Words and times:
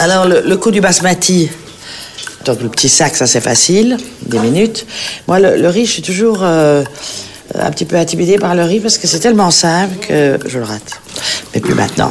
Alors, 0.00 0.26
le, 0.26 0.56
coup 0.56 0.70
du 0.70 0.80
basmati. 0.80 1.50
Donc, 2.46 2.62
le 2.62 2.70
petit 2.70 2.88
sac, 2.88 3.14
ça 3.14 3.26
c'est 3.26 3.42
facile, 3.42 3.98
des 4.22 4.38
minutes. 4.38 4.86
Moi, 5.28 5.38
le, 5.40 5.68
riz, 5.68 5.84
je 5.84 5.90
suis 5.90 6.02
toujours 6.02 6.38
euh, 6.40 6.82
un 7.54 7.70
petit 7.70 7.84
peu 7.84 7.96
intimidée 7.96 8.38
par 8.38 8.54
le 8.54 8.62
riz 8.62 8.80
parce 8.80 8.96
que 8.96 9.06
c'est 9.06 9.20
tellement 9.20 9.50
simple 9.50 9.94
que 10.06 10.38
je 10.46 10.58
le 10.58 10.64
rate. 10.64 11.02
Mais 11.54 11.60
plus 11.60 11.74
maintenant. 11.74 12.10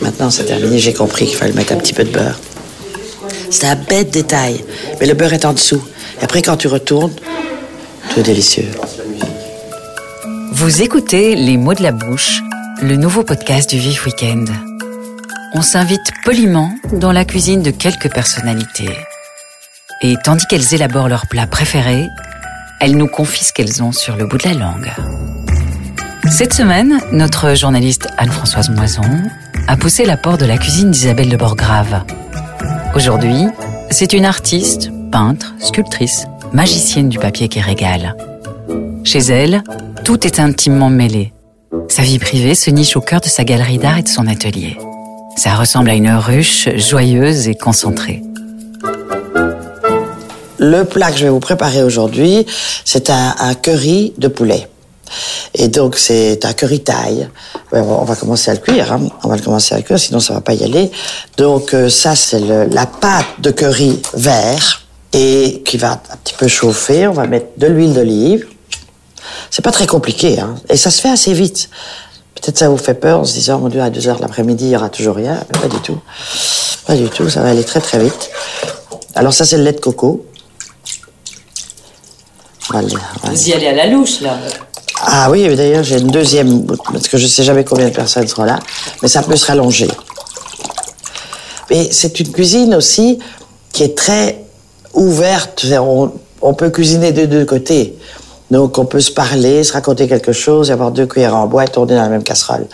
Maintenant, 0.00 0.30
c'est 0.30 0.44
terminé, 0.44 0.78
j'ai 0.78 0.94
compris 0.94 1.26
qu'il 1.26 1.36
fallait 1.36 1.52
mettre 1.52 1.74
un 1.74 1.76
petit 1.76 1.92
peu 1.92 2.04
de 2.04 2.10
beurre. 2.10 2.40
C'est 3.50 3.66
un 3.66 3.76
bête 3.76 4.10
détail, 4.10 4.64
mais 4.98 5.06
le 5.06 5.12
beurre 5.12 5.34
est 5.34 5.44
en 5.44 5.52
dessous. 5.52 5.82
Et 6.22 6.24
après, 6.24 6.40
quand 6.40 6.56
tu 6.56 6.68
retournes, 6.68 7.12
tout 8.14 8.20
est 8.20 8.22
délicieux. 8.22 8.68
Vous 10.52 10.80
écoutez 10.80 11.36
Les 11.36 11.58
mots 11.58 11.74
de 11.74 11.82
la 11.82 11.92
bouche, 11.92 12.40
le 12.80 12.96
nouveau 12.96 13.24
podcast 13.24 13.68
du 13.68 13.78
Vif 13.78 14.06
Weekend. 14.06 14.48
On 15.52 15.62
s'invite 15.62 16.12
poliment 16.24 16.70
dans 16.92 17.10
la 17.10 17.24
cuisine 17.24 17.62
de 17.62 17.72
quelques 17.72 18.12
personnalités. 18.12 18.96
Et 20.00 20.14
tandis 20.22 20.46
qu'elles 20.46 20.74
élaborent 20.74 21.08
leurs 21.08 21.26
plats 21.26 21.48
préférés, 21.48 22.08
elles 22.80 22.96
nous 22.96 23.08
confient 23.08 23.44
ce 23.44 23.52
qu'elles 23.52 23.82
ont 23.82 23.90
sur 23.90 24.16
le 24.16 24.26
bout 24.26 24.38
de 24.38 24.44
la 24.44 24.54
langue. 24.54 24.92
Cette 26.30 26.54
semaine, 26.54 27.00
notre 27.10 27.56
journaliste 27.56 28.06
Anne-Françoise 28.16 28.70
Moison 28.70 29.02
a 29.66 29.76
poussé 29.76 30.04
la 30.04 30.16
porte 30.16 30.40
de 30.40 30.46
la 30.46 30.56
cuisine 30.56 30.92
d'Isabelle 30.92 31.28
de 31.28 31.36
Borgrave. 31.36 32.04
Aujourd'hui, 32.94 33.46
c'est 33.90 34.12
une 34.12 34.26
artiste, 34.26 34.90
peintre, 35.10 35.54
sculptrice, 35.58 36.26
magicienne 36.52 37.08
du 37.08 37.18
papier 37.18 37.48
qui 37.48 37.60
régale. 37.60 38.14
Chez 39.02 39.18
elle, 39.18 39.64
tout 40.04 40.24
est 40.26 40.38
intimement 40.38 40.90
mêlé. 40.90 41.32
Sa 41.88 42.02
vie 42.02 42.20
privée 42.20 42.54
se 42.54 42.70
niche 42.70 42.96
au 42.96 43.00
cœur 43.00 43.20
de 43.20 43.26
sa 43.26 43.42
galerie 43.42 43.78
d'art 43.78 43.98
et 43.98 44.02
de 44.02 44.08
son 44.08 44.28
atelier. 44.28 44.76
Ça 45.42 45.54
ressemble 45.54 45.88
à 45.88 45.94
une 45.94 46.10
ruche 46.10 46.68
joyeuse 46.76 47.48
et 47.48 47.54
concentrée. 47.54 48.22
Le 50.58 50.82
plat 50.82 51.10
que 51.10 51.16
je 51.16 51.24
vais 51.24 51.30
vous 51.30 51.40
préparer 51.40 51.82
aujourd'hui, 51.82 52.44
c'est 52.84 53.08
un, 53.08 53.54
curry 53.54 54.12
de 54.18 54.28
poulet. 54.28 54.68
Et 55.54 55.68
donc, 55.68 55.96
c'est 55.96 56.44
un 56.44 56.52
curry. 56.52 56.84
Ben, 57.72 57.82
On 57.82 58.04
va 58.04 58.16
commencer 58.16 58.50
à 58.50 58.52
le 58.52 58.60
cuire. 58.60 58.92
hein. 58.92 59.08
On 59.24 59.28
va 59.28 59.36
le 59.36 59.42
commencer 59.42 59.74
à 59.74 59.80
cuire, 59.80 59.98
sinon 59.98 60.20
ça 60.20 60.34
va 60.34 60.42
pas 60.42 60.52
y 60.52 60.62
aller. 60.62 60.90
Donc, 61.38 61.72
euh, 61.72 61.88
ça, 61.88 62.14
c'est 62.14 62.40
la 62.40 62.84
pâte 62.84 63.24
de 63.38 63.50
curry 63.50 63.98
vert 64.12 64.82
et 65.14 65.62
qui 65.64 65.78
va 65.78 65.92
un 65.92 66.16
petit 66.22 66.34
peu 66.34 66.48
chauffer. 66.48 67.06
On 67.06 67.14
va 67.14 67.26
mettre 67.26 67.46
de 67.56 67.66
l'huile 67.66 67.94
d'olive. 67.94 68.46
C'est 69.50 69.64
pas 69.64 69.72
très 69.72 69.86
compliqué, 69.86 70.38
hein. 70.38 70.56
Et 70.68 70.76
ça 70.76 70.90
se 70.90 71.00
fait 71.00 71.08
assez 71.08 71.32
vite. 71.32 71.70
Peut-être 72.40 72.58
ça 72.58 72.68
vous 72.68 72.76
fait 72.78 72.94
peur 72.94 73.20
en 73.20 73.24
se 73.24 73.34
disant, 73.34 73.58
mon 73.58 73.68
Dieu, 73.68 73.80
à 73.82 73.90
2 73.90 74.08
heures 74.08 74.16
de 74.16 74.22
l'après-midi, 74.22 74.66
il 74.66 74.70
y 74.70 74.76
aura 74.76 74.88
toujours 74.88 75.16
rien. 75.16 75.38
Mais 75.52 75.58
pas 75.60 75.68
du 75.68 75.80
tout. 75.80 75.98
Pas 76.86 76.96
du 76.96 77.08
tout, 77.08 77.28
ça 77.28 77.42
va 77.42 77.50
aller 77.50 77.64
très 77.64 77.80
très 77.80 77.98
vite. 77.98 78.30
Alors 79.14 79.34
ça, 79.34 79.44
c'est 79.44 79.56
le 79.58 79.64
lait 79.64 79.72
de 79.72 79.80
coco. 79.80 80.24
Le- 82.72 82.80
Vous 83.24 83.48
y 83.48 83.52
allez 83.52 83.66
à 83.66 83.72
la 83.74 83.86
louche, 83.88 84.20
là. 84.20 84.38
ah 85.02 85.28
oui, 85.30 85.54
d'ailleurs, 85.56 85.82
j'ai 85.82 85.98
une 85.98 86.10
deuxième, 86.10 86.64
parce 86.66 87.08
que 87.08 87.18
je 87.18 87.26
sais 87.26 87.42
jamais 87.42 87.64
combien 87.64 87.88
de 87.88 87.94
personnes 87.94 88.26
seront 88.28 88.44
là, 88.44 88.58
mais 89.02 89.08
ça 89.08 89.22
peut 89.22 89.34
se 89.36 89.46
rallonger. 89.46 89.88
Mais 91.68 91.88
c'est 91.92 92.20
une 92.20 92.30
cuisine 92.32 92.74
aussi 92.74 93.18
qui 93.72 93.82
est 93.82 93.96
très 93.96 94.44
ouverte. 94.94 95.66
On, 95.80 96.12
on 96.42 96.54
peut 96.54 96.70
cuisiner 96.70 97.12
de 97.12 97.26
deux 97.26 97.44
côtés. 97.44 97.96
Donc, 98.50 98.78
on 98.78 98.84
peut 98.84 99.00
se 99.00 99.10
parler, 99.12 99.62
se 99.64 99.72
raconter 99.72 100.08
quelque 100.08 100.32
chose, 100.32 100.70
et 100.70 100.72
avoir 100.72 100.90
deux 100.90 101.06
cuillères 101.06 101.36
en 101.36 101.46
bois 101.46 101.64
et 101.64 101.68
tourner 101.68 101.94
dans 101.94 102.02
la 102.02 102.08
même 102.08 102.24
casserole. 102.24 102.66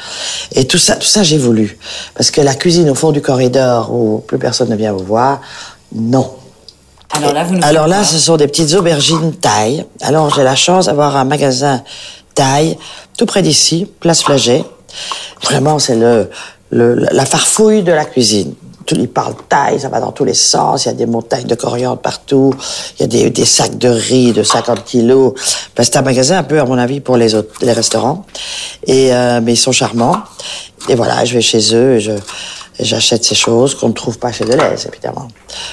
Et 0.54 0.66
tout 0.66 0.78
ça, 0.78 0.96
tout 0.96 1.06
ça, 1.06 1.22
j'ai 1.22 1.36
voulu. 1.38 1.78
Parce 2.14 2.30
que 2.30 2.40
la 2.40 2.54
cuisine 2.54 2.88
au 2.88 2.94
fond 2.94 3.12
du 3.12 3.20
corridor 3.20 3.92
où 3.92 4.18
plus 4.26 4.38
personne 4.38 4.70
ne 4.70 4.76
vient 4.76 4.92
vous 4.92 5.04
voir, 5.04 5.40
non. 5.94 6.30
Alors 7.12 7.32
là, 7.34 7.44
vous 7.44 7.54
nous 7.54 7.64
Alors 7.64 7.86
là, 7.86 8.04
ce 8.04 8.18
sont 8.18 8.36
des 8.36 8.48
petites 8.48 8.74
aubergines 8.74 9.32
taille. 9.34 9.84
Alors 10.00 10.34
j'ai 10.34 10.42
la 10.42 10.56
chance 10.56 10.86
d'avoir 10.86 11.16
un 11.16 11.24
magasin 11.24 11.82
taille 12.34 12.76
tout 13.16 13.26
près 13.26 13.42
d'ici, 13.42 13.86
place 14.00 14.22
Flaget. 14.22 14.64
Vraiment, 15.42 15.78
c'est 15.78 15.94
le, 15.94 16.28
le- 16.70 16.94
la 16.94 17.24
farfouille 17.24 17.82
de 17.82 17.92
la 17.92 18.04
cuisine. 18.04 18.54
Tout, 18.86 18.94
ils 18.94 19.08
parlent 19.08 19.34
taille, 19.48 19.80
ça 19.80 19.88
va 19.88 20.00
dans 20.00 20.12
tous 20.12 20.24
les 20.24 20.34
sens. 20.34 20.84
Il 20.84 20.88
y 20.88 20.90
a 20.90 20.94
des 20.94 21.06
montagnes 21.06 21.46
de 21.46 21.54
coriandre 21.54 21.98
partout. 21.98 22.54
Il 22.98 23.12
y 23.12 23.24
a 23.24 23.30
des, 23.30 23.44
sacs 23.44 23.76
de 23.78 23.88
riz 23.88 24.32
de 24.32 24.42
50 24.42 24.84
kilos. 24.84 25.34
Ben, 25.76 25.82
c'est 25.84 25.96
un 25.96 26.02
magasin 26.02 26.38
un 26.38 26.42
peu, 26.44 26.60
à 26.60 26.64
mon 26.64 26.78
avis, 26.78 27.00
pour 27.00 27.16
les, 27.16 27.34
autres, 27.34 27.52
les 27.62 27.72
restaurants. 27.72 28.24
Et, 28.86 29.12
euh, 29.12 29.40
mais 29.42 29.54
ils 29.54 29.58
sont 29.58 29.72
charmants. 29.72 30.22
Et 30.88 30.94
voilà, 30.94 31.24
je 31.24 31.34
vais 31.34 31.40
chez 31.40 31.74
eux 31.74 31.96
et 31.96 32.00
je, 32.00 32.12
j'achète 32.78 33.24
ces 33.24 33.34
choses 33.34 33.74
qu'on 33.74 33.88
ne 33.88 33.94
trouve 33.94 34.18
pas 34.18 34.32
chez 34.32 34.44
Deleuze, 34.44 34.86
évidemment. 34.92 35.28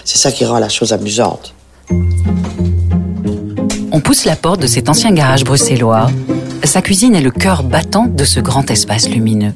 C'est 0.06 0.18
ça 0.18 0.31
qui 0.31 0.45
rend 0.45 0.59
la 0.59 0.69
chose 0.69 0.94
amusante. 0.94 1.53
On 3.91 4.01
pousse 4.01 4.25
la 4.25 4.35
porte 4.35 4.59
de 4.59 4.68
cet 4.68 4.90
ancien 4.90 5.12
garage 5.12 5.44
bruxellois. 5.44 6.07
Sa 6.63 6.81
cuisine 6.81 7.13
est 7.13 7.22
le 7.22 7.30
cœur 7.30 7.62
battant 7.63 8.07
de 8.07 8.24
ce 8.24 8.40
grand 8.40 8.69
espace 8.72 9.07
lumineux. 9.07 9.53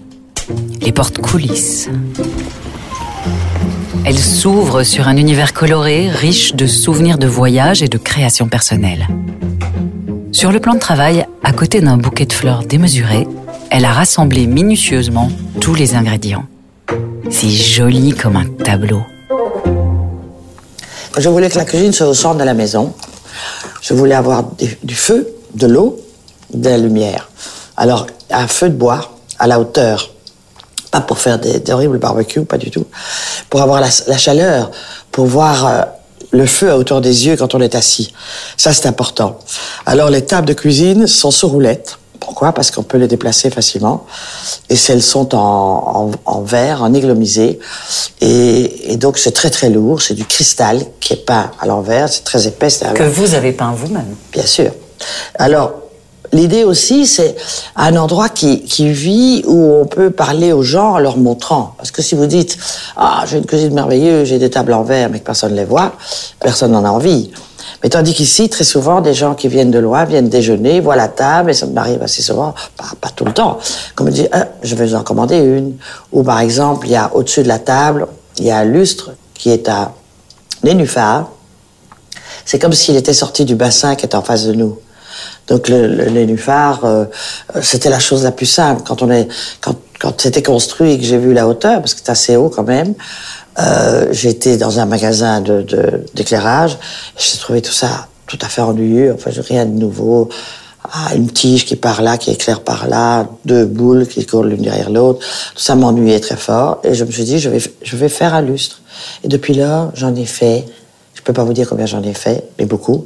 Les 0.81 0.91
portes 0.91 1.17
coulissent. 1.17 1.89
Elles 4.09 4.19
s'ouvrent 4.19 4.83
sur 4.83 5.09
un 5.09 5.17
univers 5.17 5.51
coloré, 5.51 6.09
riche 6.09 6.55
de 6.55 6.65
souvenirs 6.65 7.17
de 7.17 7.27
voyage 7.27 7.83
et 7.83 7.89
de 7.89 7.97
création 7.97 8.47
personnelle. 8.47 9.05
Sur 10.31 10.53
le 10.53 10.61
plan 10.61 10.75
de 10.75 10.79
travail, 10.79 11.25
à 11.43 11.51
côté 11.51 11.81
d'un 11.81 11.97
bouquet 11.97 12.25
de 12.25 12.31
fleurs 12.31 12.63
démesuré, 12.63 13.27
elle 13.69 13.83
a 13.83 13.91
rassemblé 13.91 14.47
minutieusement 14.47 15.29
tous 15.59 15.75
les 15.75 15.93
ingrédients. 15.93 16.45
C'est 17.29 17.49
joli 17.49 18.13
comme 18.13 18.37
un 18.37 18.45
tableau. 18.45 19.01
Je 21.17 21.27
voulais 21.27 21.49
que 21.49 21.57
la 21.57 21.65
cuisine 21.65 21.91
soit 21.91 22.07
au 22.07 22.13
centre 22.13 22.37
de 22.37 22.45
la 22.45 22.53
maison. 22.53 22.93
Je 23.81 23.93
voulais 23.93 24.15
avoir 24.15 24.45
du 24.83 24.95
feu, 24.95 25.27
de 25.53 25.67
l'eau, 25.67 25.99
de 26.53 26.69
la 26.69 26.77
lumière. 26.77 27.29
Alors, 27.75 28.07
un 28.31 28.47
feu 28.47 28.69
de 28.69 28.75
bois 28.75 29.17
à 29.37 29.47
la 29.47 29.59
hauteur. 29.59 30.13
Pas 30.97 31.01
pour 31.01 31.19
faire 31.19 31.37
des, 31.37 31.59
des 31.59 31.71
horribles 31.71 31.99
barbecues, 31.99 32.43
pas 32.45 32.57
du 32.57 32.71
tout. 32.71 32.85
Pour 33.51 33.61
avoir 33.61 33.81
la, 33.81 33.89
la 34.07 34.17
chaleur, 34.17 34.71
pour 35.11 35.25
voir 35.27 35.67
euh, 35.67 35.81
le 36.31 36.47
feu 36.47 36.71
à 36.71 36.77
hauteur 36.77 37.01
des 37.01 37.27
yeux 37.27 37.35
quand 37.37 37.53
on 37.53 37.61
est 37.61 37.75
assis. 37.75 38.13
Ça, 38.57 38.73
c'est 38.73 38.87
important. 38.87 39.37
Alors, 39.85 40.09
les 40.09 40.25
tables 40.25 40.47
de 40.47 40.53
cuisine 40.53 41.05
sont 41.05 41.29
sous 41.29 41.49
roulette. 41.49 41.99
Pourquoi? 42.19 42.51
Parce 42.51 42.71
qu'on 42.71 42.81
peut 42.81 42.97
les 42.97 43.07
déplacer 43.07 43.51
facilement. 43.51 44.07
Et 44.69 44.75
celles 44.75 45.03
sont 45.03 45.35
en, 45.35 45.39
en, 45.39 46.11
en 46.25 46.41
verre, 46.41 46.81
en 46.81 46.91
églomisé. 46.93 47.59
Et, 48.21 48.91
et 48.93 48.97
donc, 48.97 49.19
c'est 49.19 49.33
très, 49.33 49.51
très 49.51 49.69
lourd. 49.69 50.01
C'est 50.01 50.15
du 50.15 50.25
cristal 50.25 50.81
qui 50.99 51.13
est 51.13 51.25
peint 51.25 51.51
à 51.61 51.67
l'envers. 51.67 52.09
C'est 52.09 52.23
très 52.23 52.47
épais. 52.47 52.69
Que 52.95 53.03
vous 53.03 53.35
avez 53.35 53.51
peint 53.51 53.71
vous-même. 53.71 54.15
Bien 54.33 54.45
sûr. 54.45 54.71
Alors, 55.35 55.73
l'idée 56.33 56.63
aussi, 56.63 57.07
c'est 57.07 57.35
un 57.75 57.95
endroit 57.95 58.29
qui, 58.29 58.61
qui 58.63 58.89
vit 58.89 59.43
où 59.45 59.73
on 59.81 59.85
peut 59.85 60.09
parler 60.09 60.51
aux 60.53 60.63
gens 60.63 60.93
en 60.93 60.99
leur 60.99 61.17
montrant. 61.17 61.73
Parce 61.77 61.91
que 61.91 62.01
si 62.01 62.15
vous 62.15 62.25
dites, 62.25 62.57
ah, 62.95 63.23
j'ai 63.27 63.37
une 63.37 63.45
cuisine 63.45 63.73
merveilleuse, 63.73 64.27
j'ai 64.27 64.39
des 64.39 64.49
tables 64.49 64.73
en 64.73 64.83
verre, 64.83 65.09
mais 65.09 65.19
que 65.19 65.25
personne 65.25 65.51
ne 65.51 65.57
les 65.57 65.65
voit, 65.65 65.93
personne 66.39 66.71
n'en 66.71 66.85
a 66.85 66.89
envie. 66.89 67.31
Mais 67.83 67.89
tandis 67.89 68.13
qu'ici, 68.13 68.49
très 68.49 68.63
souvent, 68.63 69.01
des 69.01 69.13
gens 69.13 69.35
qui 69.35 69.47
viennent 69.47 69.71
de 69.71 69.79
loin 69.79 70.05
viennent 70.05 70.29
déjeuner, 70.29 70.79
voient 70.79 70.95
la 70.95 71.09
table, 71.09 71.51
et 71.51 71.53
ça 71.53 71.67
m'arrive 71.67 72.01
assez 72.01 72.21
souvent, 72.21 72.55
pas, 72.75 72.85
pas 72.99 73.09
tout 73.09 73.25
le 73.25 73.33
temps, 73.33 73.59
comme 73.95 74.07
me 74.07 74.11
dit, 74.11 74.27
ah, 74.31 74.47
je 74.63 74.75
vais 74.75 74.85
vous 74.85 74.95
en 74.95 75.03
commander 75.03 75.37
une. 75.37 75.75
Ou 76.11 76.23
par 76.23 76.39
exemple, 76.39 76.87
il 76.87 76.91
y 76.91 76.95
a 76.95 77.11
au-dessus 77.13 77.43
de 77.43 77.47
la 77.47 77.59
table, 77.59 78.07
il 78.39 78.45
y 78.45 78.51
a 78.51 78.57
un 78.57 78.65
lustre 78.65 79.11
qui 79.33 79.51
est 79.51 79.69
un 79.69 79.91
nénuphar, 80.63 81.29
c'est 82.45 82.59
comme 82.59 82.73
s'il 82.73 82.95
était 82.95 83.13
sorti 83.13 83.45
du 83.45 83.55
bassin 83.55 83.95
qui 83.95 84.05
est 84.05 84.15
en 84.15 84.21
face 84.21 84.45
de 84.45 84.53
nous. 84.53 84.79
Donc 85.47 85.69
le, 85.69 85.87
le 85.87 86.09
nénuphar, 86.09 86.83
euh, 86.83 87.05
c'était 87.61 87.89
la 87.89 87.99
chose 87.99 88.23
la 88.23 88.31
plus 88.31 88.45
simple. 88.45 88.81
Quand 88.85 89.01
on 89.01 89.09
est, 89.11 89.27
quand, 89.61 89.75
quand 89.99 90.19
c'était 90.21 90.43
construit 90.43 90.93
et 90.93 90.97
que 90.99 91.05
j'ai 91.05 91.17
vu 91.17 91.33
la 91.33 91.47
hauteur, 91.47 91.79
parce 91.79 91.93
que 91.93 92.01
c'est 92.03 92.11
assez 92.11 92.35
haut 92.35 92.49
quand 92.49 92.63
même, 92.63 92.93
euh, 93.59 94.07
j'étais 94.11 94.57
dans 94.57 94.79
un 94.79 94.85
magasin 94.85 95.41
de, 95.41 95.61
de- 95.61 96.05
d'éclairage. 96.13 96.77
J'ai 97.17 97.37
trouvé 97.39 97.61
tout 97.61 97.71
ça 97.71 98.07
tout 98.27 98.37
à 98.41 98.47
fait 98.49 98.61
ennuyeux. 98.61 99.13
Enfin, 99.15 99.31
rien 99.47 99.65
de 99.65 99.71
nouveau. 99.79 100.29
Ah, 100.93 101.15
une 101.15 101.29
tige 101.29 101.65
qui 101.65 101.75
part 101.75 102.01
là, 102.01 102.17
qui 102.17 102.31
éclaire 102.31 102.61
par 102.61 102.87
là, 102.87 103.27
deux 103.43 103.65
boules 103.65 104.07
qui 104.07 104.25
courent 104.25 104.43
l'une 104.45 104.61
derrière 104.61 104.89
l'autre. 104.89 105.19
Tout 105.19 105.61
ça 105.61 105.75
m'ennuyait 105.75 106.19
très 106.19 106.37
fort. 106.37 106.79
Et 106.83 106.93
je 106.93 107.03
me 107.03 107.11
suis 107.11 107.23
dit, 107.25 107.39
je 107.39 107.49
vais, 107.49 107.61
je 107.81 107.95
vais 107.97 108.07
faire 108.09 108.33
un 108.33 108.41
lustre. 108.41 108.81
Et 109.23 109.27
depuis 109.27 109.53
là, 109.53 109.91
j'en 109.95 110.15
ai 110.15 110.25
fait. 110.25 110.65
Je 111.13 111.21
peux 111.23 111.33
pas 111.33 111.43
vous 111.43 111.51
dire 111.51 111.67
combien 111.67 111.85
j'en 111.87 112.03
ai 112.03 112.13
fait, 112.13 112.43
mais 112.57 112.65
beaucoup. 112.65 113.05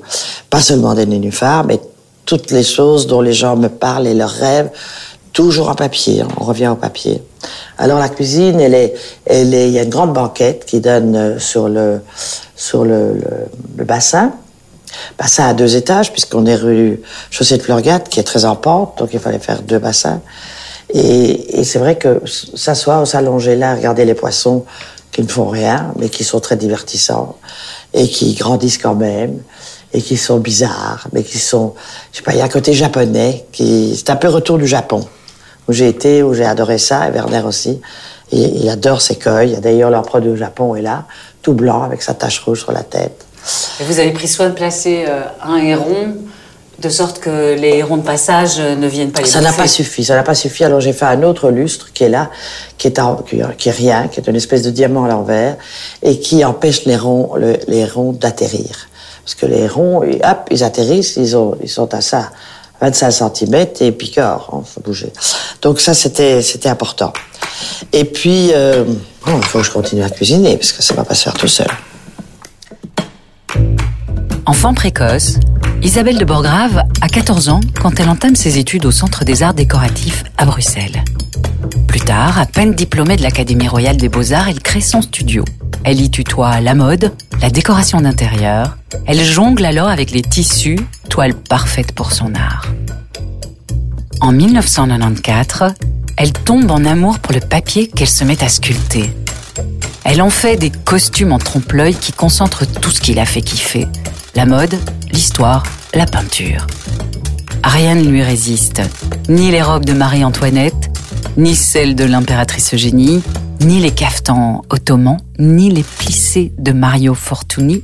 Pas 0.50 0.62
seulement 0.62 0.94
des 0.94 1.07
nénuphars, 1.07 1.64
mais 1.64 1.80
toutes 2.25 2.51
les 2.51 2.63
choses 2.63 3.07
dont 3.07 3.21
les 3.21 3.33
gens 3.33 3.56
me 3.56 3.68
parlent 3.68 4.07
et 4.07 4.13
leurs 4.13 4.29
rêves, 4.29 4.69
toujours 5.33 5.69
en 5.69 5.75
papier. 5.75 6.21
hein. 6.21 6.27
On 6.39 6.44
revient 6.44 6.68
au 6.68 6.75
papier. 6.75 7.21
Alors 7.77 8.00
la 8.00 8.09
cuisine, 8.09 8.59
elle 8.59 8.73
est, 8.73 8.94
elle 9.25 9.53
est, 9.53 9.68
il 9.68 9.73
y 9.73 9.79
a 9.79 9.83
une 9.83 9.89
grande 9.89 10.13
banquette 10.13 10.65
qui 10.65 10.79
donne 10.79 11.15
euh, 11.15 11.39
sur 11.39 11.69
le, 11.69 12.01
sur 12.56 12.85
le, 12.85 13.21
bassin. 13.77 14.33
Bassin 15.18 15.47
à 15.47 15.53
deux 15.53 15.77
étages, 15.77 16.12
puisqu'on 16.12 16.45
est 16.45 16.56
rue 16.56 17.01
Chaussée 17.29 17.57
de 17.57 17.63
Fleurgat, 17.63 18.00
qui 18.00 18.19
est 18.19 18.23
très 18.23 18.44
en 18.44 18.56
pente, 18.57 18.97
donc 18.97 19.09
il 19.13 19.19
fallait 19.19 19.39
faire 19.39 19.62
deux 19.62 19.79
bassins. 19.79 20.21
Et, 20.94 21.59
et 21.59 21.63
c'est 21.63 21.79
vrai 21.79 21.97
que 21.97 22.21
s'asseoir, 22.25 23.07
s'allonger 23.07 23.56
là, 23.56 23.73
regarder 23.73 24.03
les 24.03 24.13
poissons 24.13 24.65
qui 25.13 25.21
ne 25.21 25.27
font 25.27 25.47
rien, 25.47 25.94
mais 25.97 26.09
qui 26.09 26.25
sont 26.25 26.41
très 26.41 26.57
divertissants 26.57 27.38
et 27.94 28.07
qui 28.07 28.33
grandissent 28.35 28.77
quand 28.77 28.95
même 28.95 29.39
et 29.94 30.02
qui 30.02 30.18
sont 30.18 30.38
bizarres, 30.40 31.08
mais 31.14 31.24
qui 31.24 31.38
sont, 31.38 31.74
je 32.12 32.18
sais 32.18 32.24
pas, 32.24 32.32
il 32.34 32.38
y 32.38 32.42
a 32.42 32.46
un 32.46 32.50
côté 32.50 32.74
japonais 32.74 33.46
qui, 33.52 33.96
c'est 33.98 34.10
un 34.10 34.16
peu 34.16 34.30
retour 34.30 34.58
du 34.58 34.68
Japon 34.68 35.06
où 35.68 35.74
j'ai 35.74 35.88
été, 35.88 36.24
où 36.24 36.34
j'ai 36.34 36.46
adoré 36.46 36.78
ça, 36.78 37.08
et 37.08 37.12
Werner 37.12 37.42
aussi. 37.46 37.82
Et, 38.32 38.38
il 38.42 38.70
adore 38.70 39.02
ses 39.02 39.16
koi. 39.18 39.46
D'ailleurs, 39.62 39.90
leur 39.90 40.04
produit 40.04 40.30
au 40.32 40.36
Japon 40.36 40.76
est 40.76 40.82
là, 40.82 41.04
tout 41.42 41.54
blanc 41.54 41.84
avec 41.84 42.02
sa 42.02 42.14
tache 42.14 42.40
rouge 42.40 42.62
sur 42.62 42.72
la 42.72 42.84
tête. 42.84 43.26
Et 43.80 43.84
vous 43.84 44.00
avez 44.00 44.12
pris 44.12 44.28
soin 44.28 44.50
de 44.50 44.54
placer 44.54 45.06
euh, 45.08 45.22
un 45.44 45.58
héron 45.58 46.16
de 46.80 46.90
sorte 46.90 47.20
que 47.20 47.54
les 47.60 47.78
hérons 47.78 47.98
de 47.98 48.02
passage 48.04 48.56
euh, 48.60 48.76
ne 48.76 48.88
viennent 48.88 49.12
pas 49.12 49.22
les 49.22 49.28
Ça 49.28 49.42
n'a 49.42 49.52
pas 49.54 49.68
suffi, 49.68 50.04
ça 50.04 50.16
n'a 50.16 50.24
pas 50.24 50.34
suffi. 50.34 50.64
Alors 50.64 50.80
j'ai 50.80 50.94
fait 50.94 51.06
un 51.06 51.22
autre 51.24 51.52
lustre 51.52 51.92
qui 51.94 52.04
est 52.06 52.10
là, 52.10 52.32
qui 52.80 52.88
est, 52.88 52.98
en- 53.00 53.18
qui, 53.18 53.40
qui 53.58 53.70
est 53.70 53.72
rien, 53.74 54.08
qui 54.08 54.20
est 54.20 54.28
une 54.28 54.36
espèce 54.36 54.64
de 54.64 54.72
diamant 54.72 55.04
à 55.06 55.10
l'envers 55.10 55.58
et 56.02 56.20
qui 56.20 56.44
empêche 56.46 56.86
les 56.86 56.94
hérons, 56.94 57.36
le- 57.36 57.58
les 57.68 57.78
hérons 57.80 58.14
d'atterrir. 58.14 58.88
Parce 59.23 59.35
que 59.35 59.45
les 59.45 59.59
hérons, 59.59 60.03
ils- 60.03 60.21
hop, 60.23 60.47
ils 60.51 60.63
atterrissent, 60.63 61.15
ils, 61.18 61.35
ont, 61.38 61.56
ils 61.62 61.69
sont 61.69 61.94
à 61.94 62.01
ça, 62.01 62.31
25 62.81 63.12
cm 63.12 63.68
et 63.81 63.91
picorent, 63.91 64.50
hein, 64.53 64.63
faut 64.65 64.81
bouger. 64.81 65.12
Donc 65.62 65.79
ça, 65.79 65.94
c'était, 65.94 66.41
c'était 66.41 66.69
important. 66.69 67.13
Et 67.94 68.06
puis, 68.06 68.51
euh, 68.53 68.85
il 69.27 69.44
faut 69.44 69.59
que 69.59 69.63
je 69.65 69.71
continue 69.71 70.03
à 70.03 70.09
cuisiner 70.09 70.57
parce 70.57 70.71
que 70.71 70.81
ça 70.81 70.94
va 70.95 71.03
pas 71.03 71.13
se 71.13 71.23
faire 71.23 71.33
tout 71.33 71.47
seul. 71.47 71.68
Enfant 74.46 74.74
précoce, 74.74 75.38
Isabelle 75.84 76.18
de 76.18 76.26
Borgrave 76.26 76.84
a 77.02 77.08
14 77.08 77.50
ans 77.50 77.60
quand 77.80 78.00
elle 78.00 78.10
entame 78.10 78.36
ses 78.36 78.58
études 78.58 78.86
au 78.86 78.92
Centre 78.92 79.24
des 79.24 79.44
Arts 79.44 79.54
Décoratifs 79.54 80.24
à 80.38 80.46
Bruxelles. 80.46 81.04
Plus 81.88 82.00
tard, 82.00 82.40
à 82.40 82.48
peine 82.48 82.74
diplômée 82.74 83.18
de 83.18 83.22
l'Académie 83.22 83.68
royale 83.68 83.98
des 83.98 84.10
beaux-arts, 84.10 84.50
elle 84.50 84.60
crée 84.60 84.82
son 84.82 85.02
studio. 85.04 85.46
Elle 85.84 86.02
y 86.02 86.10
tutoie 86.10 86.60
la 86.60 86.74
mode, 86.74 87.14
la 87.40 87.52
décoration 87.52 88.02
d'intérieur. 88.02 88.78
Elle 89.06 89.24
jongle 89.24 89.66
alors 89.66 89.90
avec 89.90 90.12
les 90.12 90.24
tissus, 90.24 90.80
toile 91.10 91.36
parfaite 91.36 91.92
pour 91.92 92.12
son 92.12 92.34
art. 92.34 92.66
En 94.22 94.32
1994, 94.32 95.74
elle 96.18 96.34
tombe 96.34 96.70
en 96.72 96.84
amour 96.86 97.20
pour 97.20 97.34
le 97.34 97.42
papier 97.42 97.88
qu'elle 97.88 98.10
se 98.10 98.24
met 98.24 98.44
à 98.44 98.50
sculpter. 98.50 99.12
Elle 100.04 100.22
en 100.22 100.30
fait 100.32 100.58
des 100.58 100.72
costumes 100.72 101.32
en 101.32 101.38
trompe-l'œil 101.38 101.96
qui 101.96 102.12
concentrent 102.12 102.66
tout 102.66 102.90
ce 102.90 103.02
qui 103.02 103.14
la 103.14 103.26
fait 103.26 103.42
kiffer. 103.42 103.88
La 104.33 104.45
mode, 104.45 104.80
l'histoire, 105.12 105.63
la 105.94 106.06
peinture. 106.06 106.66
Rien 107.66 107.95
ne 107.95 108.04
lui 108.04 108.24
résiste. 108.24 108.81
Ni 109.28 109.51
les 109.51 109.62
robes 109.62 109.83
de 109.83 109.92
Marie-Antoinette, 109.92 110.89
ni 111.36 111.54
celles 111.54 111.95
de 111.95 112.06
l'impératrice 112.06 112.74
Eugénie, 112.74 113.22
ni 113.60 113.81
les 113.81 113.92
cafetans 113.92 114.63
ottomans, 114.69 115.18
ni 115.38 115.69
les 115.69 115.83
plissés 115.83 116.54
de 116.57 116.72
Mario 116.72 117.13
Fortuny, 117.13 117.83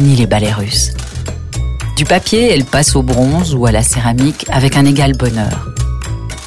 ni 0.00 0.16
les 0.16 0.26
ballets 0.26 0.52
russes. 0.52 0.90
Du 1.96 2.04
papier, 2.04 2.52
elle 2.52 2.64
passe 2.64 2.96
au 2.96 3.04
bronze 3.04 3.54
ou 3.54 3.66
à 3.66 3.70
la 3.70 3.84
céramique 3.84 4.44
avec 4.50 4.76
un 4.76 4.86
égal 4.86 5.12
bonheur. 5.12 5.68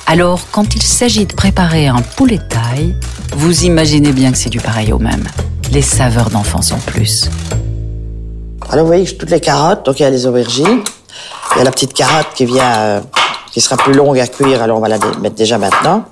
Alors, 0.05 0.41
quand 0.51 0.75
il 0.75 0.83
s'agit 0.83 1.25
de 1.25 1.33
préparer 1.33 1.87
un 1.87 2.01
poulet 2.01 2.39
taille, 2.49 2.93
vous 3.37 3.63
imaginez 3.63 4.11
bien 4.11 4.33
que 4.33 4.37
c'est 4.37 4.49
du 4.49 4.59
pareil 4.59 4.91
au 4.91 4.99
même. 4.99 5.23
Les 5.71 5.81
saveurs 5.81 6.29
d'enfance 6.29 6.73
en 6.73 6.79
plus. 6.79 7.29
Alors 8.71 8.83
vous 8.83 8.87
voyez 8.87 9.05
que 9.05 9.15
toutes 9.15 9.31
les 9.31 9.39
carottes, 9.39 9.83
donc 9.83 9.99
il 9.99 10.03
y 10.03 10.05
a 10.05 10.11
les 10.11 10.27
aubergines, 10.27 10.83
il 11.55 11.57
y 11.57 11.61
a 11.61 11.63
la 11.63 11.71
petite 11.71 11.91
carotte 11.91 12.27
qui 12.35 12.45
vient, 12.45 12.77
euh, 12.77 13.01
qui 13.51 13.61
sera 13.61 13.77
plus 13.77 13.93
longue 13.93 14.19
à 14.19 14.27
cuire, 14.27 14.61
alors 14.61 14.77
on 14.77 14.81
va 14.81 14.89
la 14.89 14.99
mettre 15.19 15.35
déjà 15.35 15.57
maintenant. 15.57 16.05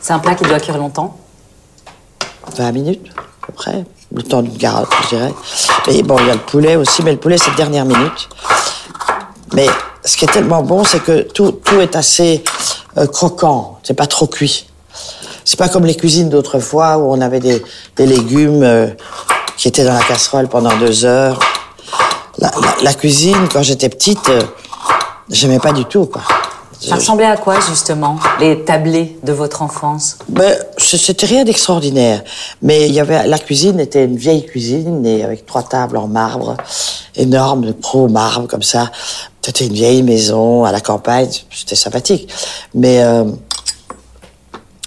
C'est 0.00 0.14
un 0.14 0.20
plat 0.20 0.34
qui 0.34 0.44
doit 0.44 0.58
cuire 0.58 0.78
longtemps. 0.78 1.18
20 2.56 2.72
minutes, 2.72 3.06
à 3.42 3.46
peu 3.46 3.52
près. 3.52 3.84
Le 4.14 4.22
temps 4.22 4.40
d'une 4.40 4.56
carotte, 4.56 4.88
je 5.02 5.08
dirais. 5.16 5.34
Et 5.88 6.02
bon, 6.02 6.16
il 6.20 6.28
y 6.28 6.30
a 6.30 6.34
le 6.34 6.40
poulet 6.40 6.76
aussi, 6.76 7.02
mais 7.02 7.12
le 7.12 7.18
poulet, 7.18 7.36
c'est 7.36 7.54
dernière 7.56 7.84
minute. 7.84 8.30
Mais 9.52 9.66
ce 10.02 10.16
qui 10.16 10.24
est 10.24 10.32
tellement 10.32 10.62
bon, 10.62 10.82
c'est 10.84 11.00
que 11.00 11.20
tout, 11.22 11.52
tout 11.52 11.78
est 11.80 11.94
assez 11.94 12.42
euh, 12.96 13.06
croquant. 13.06 13.80
C'est 13.82 13.94
pas 13.94 14.06
trop 14.06 14.28
cuit. 14.28 14.66
C'est 15.44 15.58
pas 15.58 15.68
comme 15.68 15.86
les 15.86 15.94
cuisines 15.94 16.28
d'autrefois 16.28 16.98
où 16.98 17.12
on 17.12 17.20
avait 17.20 17.38
des, 17.38 17.62
des 17.94 18.06
légumes 18.06 18.64
euh, 18.64 18.88
qui 19.56 19.68
étaient 19.68 19.84
dans 19.84 19.94
la 19.94 20.02
casserole 20.02 20.48
pendant 20.48 20.76
deux 20.78 21.04
heures. 21.04 21.38
La, 22.38 22.50
la- 22.60 22.76
la 22.82 22.94
cuisine, 22.94 23.48
quand 23.52 23.62
j'étais 23.62 23.88
petite, 23.88 24.28
euh, 24.28 24.40
j'aimais 25.30 25.58
pas 25.58 25.72
du 25.72 25.84
tout, 25.86 26.06
quoi. 26.06 26.22
Ça 26.78 26.96
ressemblait 26.96 27.24
à 27.24 27.38
quoi, 27.38 27.54
justement, 27.70 28.18
les 28.38 28.62
tablés 28.62 29.18
de 29.22 29.32
votre 29.32 29.62
enfance? 29.62 30.18
Ben, 30.28 30.54
c'était 30.76 31.24
rien 31.24 31.42
d'extraordinaire. 31.42 32.22
Mais 32.60 32.86
il 32.86 32.92
y 32.92 33.00
avait, 33.00 33.26
la 33.26 33.38
cuisine 33.38 33.80
était 33.80 34.04
une 34.04 34.18
vieille 34.18 34.44
cuisine 34.44 35.04
et 35.06 35.24
avec 35.24 35.46
trois 35.46 35.62
tables 35.62 35.96
en 35.96 36.06
marbre, 36.06 36.54
énormes, 37.16 37.62
de 37.64 37.72
gros 37.72 38.08
marbre 38.08 38.46
comme 38.46 38.62
ça. 38.62 38.90
C'était 39.40 39.64
une 39.66 39.72
vieille 39.72 40.02
maison 40.02 40.64
à 40.64 40.72
la 40.72 40.80
campagne. 40.82 41.30
C'était 41.50 41.76
sympathique. 41.76 42.28
Mais, 42.74 43.02
euh, 43.02 43.24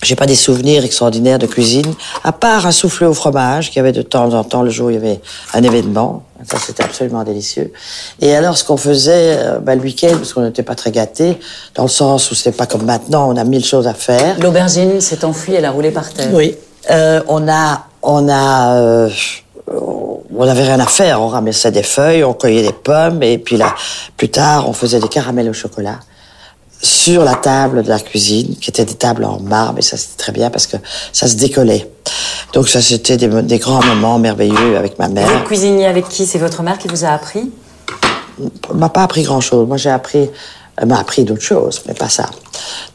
j'ai 0.02 0.16
pas 0.16 0.26
des 0.26 0.36
souvenirs 0.36 0.84
extraordinaires 0.86 1.40
de 1.40 1.48
cuisine, 1.48 1.94
à 2.24 2.32
part 2.32 2.66
un 2.66 2.72
soufflé 2.72 3.06
au 3.06 3.14
fromage 3.14 3.70
qu'il 3.70 3.78
y 3.78 3.80
avait 3.80 3.92
de 3.92 4.02
temps 4.02 4.34
en 4.34 4.44
temps 4.44 4.64
le 4.64 4.70
jour 4.70 4.88
où 4.88 4.90
il 4.90 4.96
y 4.96 4.98
avait 4.98 5.20
un 5.54 5.64
événement. 5.64 6.24
Ça, 6.50 6.58
c'était 6.58 6.84
absolument 6.84 7.24
délicieux. 7.24 7.74
Et 8.22 8.34
alors, 8.34 8.58
ce 8.58 8.64
qu'on 8.64 8.78
faisait 8.78 9.38
euh, 9.40 9.60
ben, 9.60 9.76
le 9.76 9.82
week-end, 9.82 10.16
parce 10.16 10.32
qu'on 10.32 10.42
n'était 10.42 10.64
pas 10.64 10.76
très 10.76 10.92
gâtés, 10.92 11.38
dans 11.76 11.84
le 11.84 11.90
sens 11.90 12.32
où 12.32 12.36
c'était 12.36 12.56
pas 12.56 12.66
comme 12.66 12.86
maintenant, 12.86 13.30
on 13.30 13.36
a 13.36 13.44
mille 13.44 13.66
choses 13.66 13.88
à 13.88 13.94
faire. 13.94 14.40
L'aubergine 14.40 15.02
s'est 15.02 15.26
enfuie, 15.26 15.56
elle 15.56 15.66
a 15.66 15.72
roulé 15.72 15.92
par 15.92 16.14
terre. 16.14 16.30
Oui. 16.32 16.56
Euh, 16.90 17.22
on 17.28 17.50
a, 17.50 17.88
on 18.02 18.30
a, 18.30 18.76
euh, 18.78 19.10
on 19.68 20.46
n'avait 20.46 20.64
rien 20.64 20.80
à 20.80 20.86
faire. 20.86 21.22
On 21.22 21.28
ramassait 21.28 21.72
des 21.72 21.84
feuilles, 21.84 22.24
on 22.24 22.34
cueillait 22.34 22.64
des 22.64 22.72
pommes, 22.72 23.22
et 23.22 23.38
puis 23.38 23.58
là, 23.58 23.76
plus 24.16 24.30
tard, 24.30 24.70
on 24.70 24.74
faisait 24.74 25.00
des 25.00 25.10
caramels 25.10 25.50
au 25.50 25.54
chocolat 25.54 26.00
sur 26.82 27.24
la 27.26 27.36
table 27.36 27.84
de 27.84 27.90
la 27.90 28.00
cuisine, 28.00 28.56
qui 28.56 28.70
étaient 28.70 28.86
des 28.86 28.94
tables 28.94 29.26
en 29.26 29.40
marbre, 29.40 29.80
et 29.80 29.82
ça 29.82 29.98
c'était 29.98 30.18
très 30.18 30.32
bien 30.32 30.50
parce 30.50 30.66
que 30.68 30.78
ça 31.12 31.28
se 31.28 31.36
décollait. 31.36 31.90
Donc 32.54 32.70
ça 32.70 32.82
c'était 32.82 33.18
des, 33.18 33.28
des 33.28 33.60
grands 33.60 33.84
moments 33.84 34.18
merveilleux 34.20 34.78
avec 34.78 34.98
ma 34.98 35.08
Vous 35.08 35.14
mère. 35.14 35.44
cuisiniez 35.44 35.86
avec 35.88 36.08
qui? 36.08 36.26
C'est 36.26 36.40
votre 36.40 36.64
mère 36.64 36.78
qui 36.78 36.88
vous 36.88 37.04
a 37.06 37.10
appris? 37.10 37.52
Elle 38.70 38.76
m'a 38.78 38.90
pas 38.90 39.04
appris 39.04 39.24
grand 39.24 39.42
chose. 39.42 39.68
Moi 39.68 39.78
j'ai 39.78 39.90
appris, 39.90 40.30
elle 40.78 40.88
m'a 40.88 41.00
appris 41.00 41.26
d'autres 41.26 41.42
choses, 41.42 41.82
mais 41.88 41.94
pas 41.94 42.10
ça. 42.10 42.30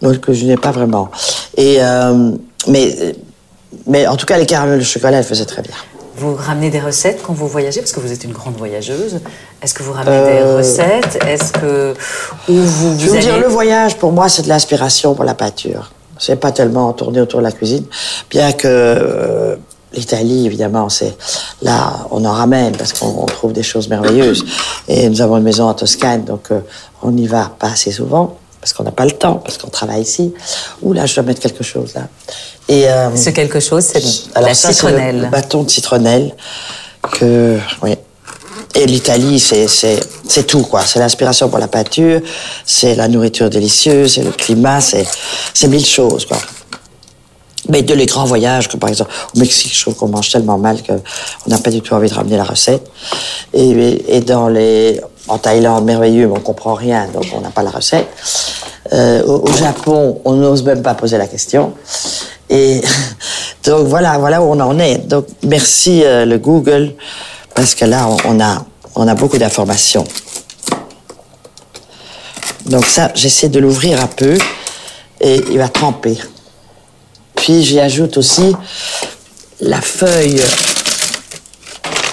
Donc 0.01 0.31
je 0.33 0.45
n'ai 0.47 0.57
pas 0.57 0.71
vraiment. 0.71 1.11
Et 1.57 1.77
euh, 1.81 2.31
mais 2.67 3.15
mais 3.87 4.07
en 4.07 4.17
tout 4.17 4.25
cas 4.25 4.39
les 4.39 4.47
caramels 4.47 4.81
au 4.81 4.85
chocolat, 4.85 5.19
elle 5.19 5.25
faisait 5.25 5.45
très 5.45 5.61
bien. 5.63 5.75
Vous 6.17 6.35
ramenez 6.35 6.71
des 6.71 6.81
recettes 6.81 7.21
quand 7.23 7.33
vous 7.33 7.49
voyagez 7.49 7.81
Parce 7.81 7.93
que 7.93 8.01
vous 8.01 8.13
êtes 8.13 8.25
une 8.25 8.33
grande 8.33 8.57
voyageuse. 8.57 9.21
Est-ce 9.63 9.75
que 9.75 9.83
vous 9.83 9.93
ramenez 9.93 10.17
Euh, 10.17 10.53
des 10.53 10.57
recettes? 10.59 11.19
Est-ce 11.27 11.53
que. 11.53 11.95
Ou 12.49 12.53
vous, 12.55 12.99
Je 12.99 13.09
veux 13.11 13.19
dire, 13.19 13.39
le 13.39 13.49
voyage, 13.49 13.97
pour 13.97 14.13
moi, 14.13 14.29
c'est 14.29 14.43
de 14.43 14.49
l'inspiration 14.49 15.15
pour 15.15 15.25
la 15.25 15.35
peinture. 15.35 15.91
C'est 16.19 16.37
pas 16.37 16.53
tellement 16.53 16.93
tourner 16.93 17.21
autour 17.21 17.41
de 17.41 17.45
la 17.45 17.53
cuisine, 17.53 17.85
bien 18.31 18.53
que 18.53 18.69
euh, 18.69 19.57
l'Italie, 19.93 20.47
évidemment, 20.47 20.89
c'est 20.89 21.17
là, 21.63 22.07
on 22.13 22.25
en 22.25 22.33
ramène 22.33 22.77
parce 22.77 22.93
qu'on 22.93 23.09
on 23.23 23.27
trouve 23.27 23.53
des 23.53 23.65
choses 23.65 23.89
merveilleuses. 23.89 24.45
Et 24.87 25.09
nous 25.09 25.21
avons 25.21 25.37
une 25.39 25.43
maison 25.43 25.69
en 25.69 25.75
Toscane, 25.75 26.25
donc 26.25 26.53
euh, 26.53 26.61
on 27.03 27.11
n'y 27.11 27.27
va 27.27 27.51
pas 27.59 27.71
assez 27.73 27.91
souvent 27.91 28.39
parce 28.65 28.73
qu'on 28.73 28.85
n'a 28.85 28.93
pas 28.93 29.05
le 29.05 29.11
temps, 29.11 29.35
parce 29.45 29.59
qu'on 29.59 29.69
travaille 29.69 30.01
ici. 30.01 30.33
Ouh 30.81 30.95
là, 30.95 31.05
je 31.05 31.13
dois 31.15 31.23
mettre 31.23 31.41
quelque 31.43 31.63
chose 31.63 31.93
là. 31.95 32.09
Et 32.67 32.89
euh, 32.89 33.15
Ce 33.15 33.29
quelque 33.29 33.61
chose, 33.61 33.85
c'est 33.85 34.03
la 34.41 34.55
ça, 34.55 34.73
citronnelle. 34.73 35.21
le 35.21 35.27
bâton 35.27 35.65
de 35.65 35.71
citronnelle 35.71 36.35
que 37.13 37.59
oui. 37.83 37.91
Et 38.75 38.87
l'Italie, 38.87 39.39
c'est 39.39 40.47
tout 40.47 40.63
quoi. 40.63 40.81
C'est 40.87 40.99
l'inspiration 40.99 41.51
pour 41.51 41.59
la 41.59 41.69
peinture, 41.69 42.23
c'est 42.65 42.95
la 42.95 43.07
nourriture 43.07 43.51
délicieuse, 43.51 44.15
c'est 44.15 44.23
le 44.23 44.31
climat, 44.33 44.81
c'est 44.81 45.69
mille 45.69 45.85
choses 45.85 46.25
quoi. 46.25 46.39
Mais 47.69 47.83
de 47.83 47.93
les 47.93 48.07
grands 48.07 48.25
voyages, 48.25 48.69
comme 48.69 48.81
par 48.81 48.89
exemple 48.89 49.11
au 49.37 49.39
Mexique, 49.41 49.75
je 49.77 49.81
trouve 49.83 49.95
qu'on 49.95 50.09
mange 50.09 50.31
tellement 50.31 50.57
mal 50.57 50.83
que 50.83 50.93
on 51.47 51.51
n'a 51.51 51.59
pas 51.59 51.71
du 51.71 51.83
tout 51.83 51.93
envie 51.93 52.09
de 52.09 52.15
ramener 52.15 52.39
la 52.39 52.45
recette. 52.45 52.91
Et, 53.53 54.17
et 54.17 54.21
dans 54.23 54.49
les 54.49 55.03
en 55.29 55.39
Thaïlande, 55.39 55.85
merveilleux, 55.85 56.27
mais 56.27 56.37
on 56.37 56.41
comprend 56.41 56.75
rien, 56.75 57.09
donc 57.13 57.25
on 57.35 57.41
n'a 57.41 57.51
pas 57.51 57.63
la 57.63 57.71
recette. 57.71 58.09
Euh, 58.93 59.23
au, 59.25 59.51
Japon, 59.53 60.21
on 60.25 60.35
n'ose 60.35 60.63
même 60.63 60.83
pas 60.83 60.95
poser 60.95 61.17
la 61.17 61.27
question. 61.27 61.73
Et 62.51 62.83
donc 63.65 63.87
voilà, 63.87 64.19
voilà 64.19 64.43
où 64.43 64.47
on 64.47 64.61
en 64.61 64.79
est. 64.79 64.99
Donc 64.99 65.27
merci 65.43 66.05
euh, 66.05 66.25
le 66.27 66.39
Google 66.39 66.93
parce 67.55 67.75
que 67.75 67.85
là 67.85 68.07
on, 68.09 68.17
on 68.37 68.41
a 68.41 68.65
on 68.97 69.09
a 69.09 69.15
beaucoup 69.15 69.39
d'informations. 69.39 70.05
Donc 72.67 72.87
ça, 72.87 73.11
j'essaie 73.15 73.49
de 73.49 73.59
l'ouvrir 73.59 74.01
un 74.01 74.07
peu 74.07 74.39
et 75.21 75.43
il 75.51 75.59
va 75.59 75.69
tremper. 75.69 76.17
Puis 77.35 77.63
j'y 77.63 77.81
ajoute 77.81 78.17
aussi 78.17 78.55
la 79.61 79.81
feuille 79.81 80.41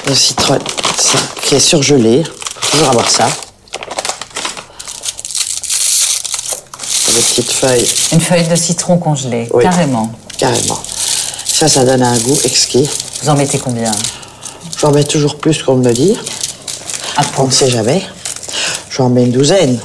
de 0.08 0.14
citron 0.14 0.60
qui 1.44 1.56
est 1.56 1.60
surgelée. 1.60 2.24
Toujours 2.72 2.90
avoir 2.90 3.10
ça. 3.10 3.28
Des 7.14 7.22
petites 7.22 7.52
feuilles 7.52 7.88
Une 8.14 8.22
feuille 8.22 8.48
de 8.48 8.56
citron 8.56 8.98
congelée, 8.98 9.50
Oui. 9.54 9.64
carrément. 9.64 10.12
Carrément. 10.38 10.80
Ça, 11.46 11.68
ça 11.68 11.84
donne 11.86 12.02
un 12.02 12.18
goût 12.20 12.38
exquis. 12.44 12.90
Vous 13.22 13.30
en 13.30 13.36
mettez 13.36 13.60
combien? 13.60 13.92
J'en 14.80 14.92
mets 14.92 15.04
toujours 15.04 15.38
plus 15.38 15.62
qu'on 15.62 15.76
me 15.76 15.86
le 15.86 15.94
dit. 15.94 16.18
Ah, 17.18 17.22
On 17.38 17.46
ne 17.48 17.52
sait 17.52 17.70
jamais. 17.70 18.02
J'en 18.90 19.10
mets 19.10 19.24
une 19.26 19.32
douzaine. 19.32 19.78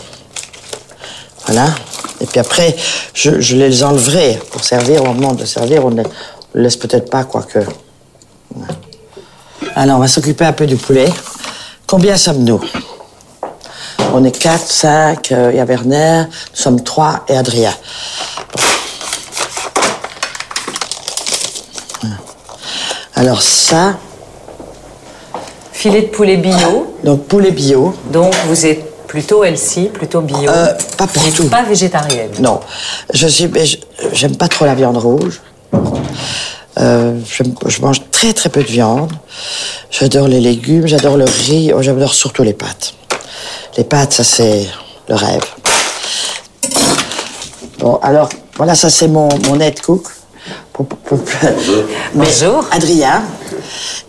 Voilà. 1.46 1.66
Et 2.20 2.26
puis 2.26 2.38
après, 2.40 2.74
je, 3.12 3.40
je 3.40 3.56
les 3.56 3.82
enlèverai 3.82 4.40
pour 4.50 4.64
servir. 4.64 5.02
Au 5.02 5.06
moment 5.12 5.34
de 5.34 5.44
servir, 5.44 5.84
on 5.84 5.90
ne 5.90 6.02
le 6.02 6.62
laisse 6.62 6.76
peut-être 6.76 7.10
pas, 7.10 7.24
quoique. 7.24 7.58
Voilà. 8.54 8.74
Alors, 9.74 9.96
on 9.98 10.00
va 10.00 10.08
s'occuper 10.08 10.44
un 10.46 10.52
peu 10.52 10.66
du 10.66 10.76
poulet. 10.76 11.12
Combien 11.86 12.16
sommes-nous? 12.16 12.60
On 14.12 14.24
est 14.24 14.36
4, 14.36 14.66
5, 14.66 15.30
il 15.30 15.56
y 15.56 15.60
a 15.60 15.64
Werner, 15.64 16.24
nous 16.26 16.56
sommes 16.56 16.82
3 16.82 17.24
et 17.28 17.36
Adrien. 17.36 17.72
Alors 23.14 23.40
ça, 23.40 23.94
Filet 25.72 26.02
de 26.02 26.06
poulet 26.08 26.36
bio. 26.36 26.96
donc 27.04 27.24
poulet 27.24 27.50
bio, 27.50 27.94
Donc 28.10 28.34
vous 28.46 28.66
êtes 28.66 29.06
plutôt 29.06 29.44
healthy, 29.44 29.88
plutôt 29.88 30.20
bio. 30.20 30.50
Euh, 30.50 30.72
pas 30.98 31.06
pour 31.06 31.22
tout. 31.32 31.48
Pas 31.48 31.62
végétarienne. 31.62 32.32
Non, 32.40 32.60
je 33.12 33.26
suis, 33.28 33.50
j'aime 34.12 34.36
pas 34.36 34.48
trop 34.48 34.64
la 34.64 34.74
viande 34.74 34.96
rouge. 34.96 35.40
Euh, 36.78 37.18
j'aime- 37.34 37.54
je 37.66 37.80
mange 37.80 38.02
très 38.10 38.32
très 38.32 38.48
peu 38.50 38.62
de 38.62 38.68
viande. 38.68 39.12
J'adore 39.90 40.28
les 40.28 40.40
légumes, 40.40 40.86
j'adore 40.86 41.16
le 41.16 41.24
riz, 41.24 41.72
oh, 41.74 41.80
j'adore 41.82 42.12
surtout 42.14 42.42
les 42.42 42.52
pâtes. 42.52 42.94
Les 43.76 43.84
pâtes, 43.84 44.12
ça 44.12 44.24
c'est 44.24 44.66
le 45.08 45.14
rêve. 45.14 45.42
Bon, 47.78 47.98
alors 48.02 48.28
voilà, 48.56 48.74
ça 48.74 48.90
c'est 48.90 49.08
mon, 49.08 49.28
mon 49.46 49.60
head 49.60 49.80
cook. 49.80 50.06
Pour- 50.72 50.86
pour- 50.86 50.98
pour- 50.98 51.18
Mais 52.14 52.26
Bonjour. 52.26 52.64
Adrien. 52.70 53.22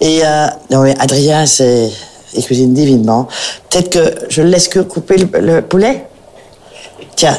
Et 0.01 0.21
euh, 0.25 0.47
non, 0.69 0.81
mais 0.81 0.95
Adrien, 0.99 1.45
c'est 1.45 1.89
il 2.33 2.43
cuisine 2.43 2.73
divinement. 2.73 3.27
Peut-être 3.69 3.89
que 3.89 4.15
je 4.29 4.41
le 4.41 4.49
laisse 4.49 4.67
que 4.67 4.79
couper 4.79 5.17
le, 5.17 5.39
le 5.39 5.61
poulet? 5.61 6.05
Tiens. 7.15 7.37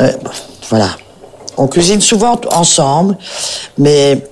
Euh, 0.00 0.12
voilà. 0.68 0.88
On 1.58 1.66
cuisine 1.66 2.00
souvent 2.00 2.40
ensemble, 2.52 3.16
mais, 3.76 4.22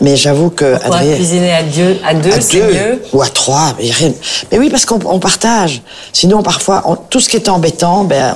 mais 0.00 0.16
j'avoue 0.16 0.50
que 0.50 0.76
Pourquoi 0.76 0.96
Adrien. 0.96 1.14
cuisiner 1.16 1.52
à 1.52 1.62
deux, 1.62 1.96
à 2.04 2.14
deux 2.14 2.32
à 2.32 2.40
c'est 2.40 2.60
deux 2.60 2.72
mieux 2.72 3.02
ou 3.12 3.22
à 3.22 3.28
trois, 3.28 3.74
mais, 3.78 3.90
rien- 3.90 4.12
mais 4.50 4.58
oui, 4.58 4.70
parce 4.70 4.84
qu'on 4.86 4.98
on 5.04 5.18
partage. 5.18 5.82
Sinon, 6.12 6.42
parfois, 6.42 6.82
on- 6.86 6.96
tout 6.96 7.20
ce 7.20 7.28
qui 7.28 7.36
est 7.36 7.48
embêtant, 7.48 8.04
ben, 8.04 8.34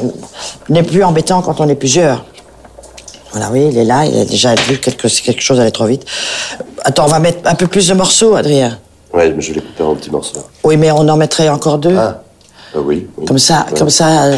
on 0.68 0.72
n'est 0.72 0.82
plus 0.82 1.02
embêtant 1.02 1.40
quand 1.42 1.60
on 1.60 1.68
est 1.68 1.74
plusieurs. 1.74 2.24
Voilà, 3.32 3.50
oui, 3.50 3.68
il 3.70 3.76
est 3.78 3.84
là, 3.84 4.04
il 4.06 4.18
a 4.18 4.24
déjà 4.24 4.54
vu 4.54 4.78
quelque, 4.78 5.08
quelque 5.08 5.42
chose 5.42 5.58
allait 5.60 5.70
trop 5.70 5.86
vite. 5.86 6.04
Attends, 6.84 7.04
on 7.04 7.08
va 7.08 7.18
mettre 7.18 7.38
un 7.48 7.54
peu 7.54 7.66
plus 7.66 7.88
de 7.88 7.94
morceaux, 7.94 8.34
Adrien. 8.34 8.78
Ouais, 9.12 9.30
mais 9.30 9.40
je 9.42 9.48
vais 9.48 9.54
les 9.56 9.60
couper 9.62 9.82
en 9.82 9.94
petits 9.94 10.10
morceaux. 10.10 10.44
Oui, 10.62 10.76
mais 10.76 10.90
on 10.90 11.08
en 11.08 11.16
mettrait 11.16 11.48
encore 11.48 11.78
deux. 11.78 11.96
Ah, 11.98 12.22
euh, 12.76 12.80
oui, 12.84 13.06
oui. 13.16 13.24
Comme 13.26 13.38
ça, 13.38 13.66
Ouais. 13.72 13.78
comme 13.78 13.90
ça. 13.90 14.30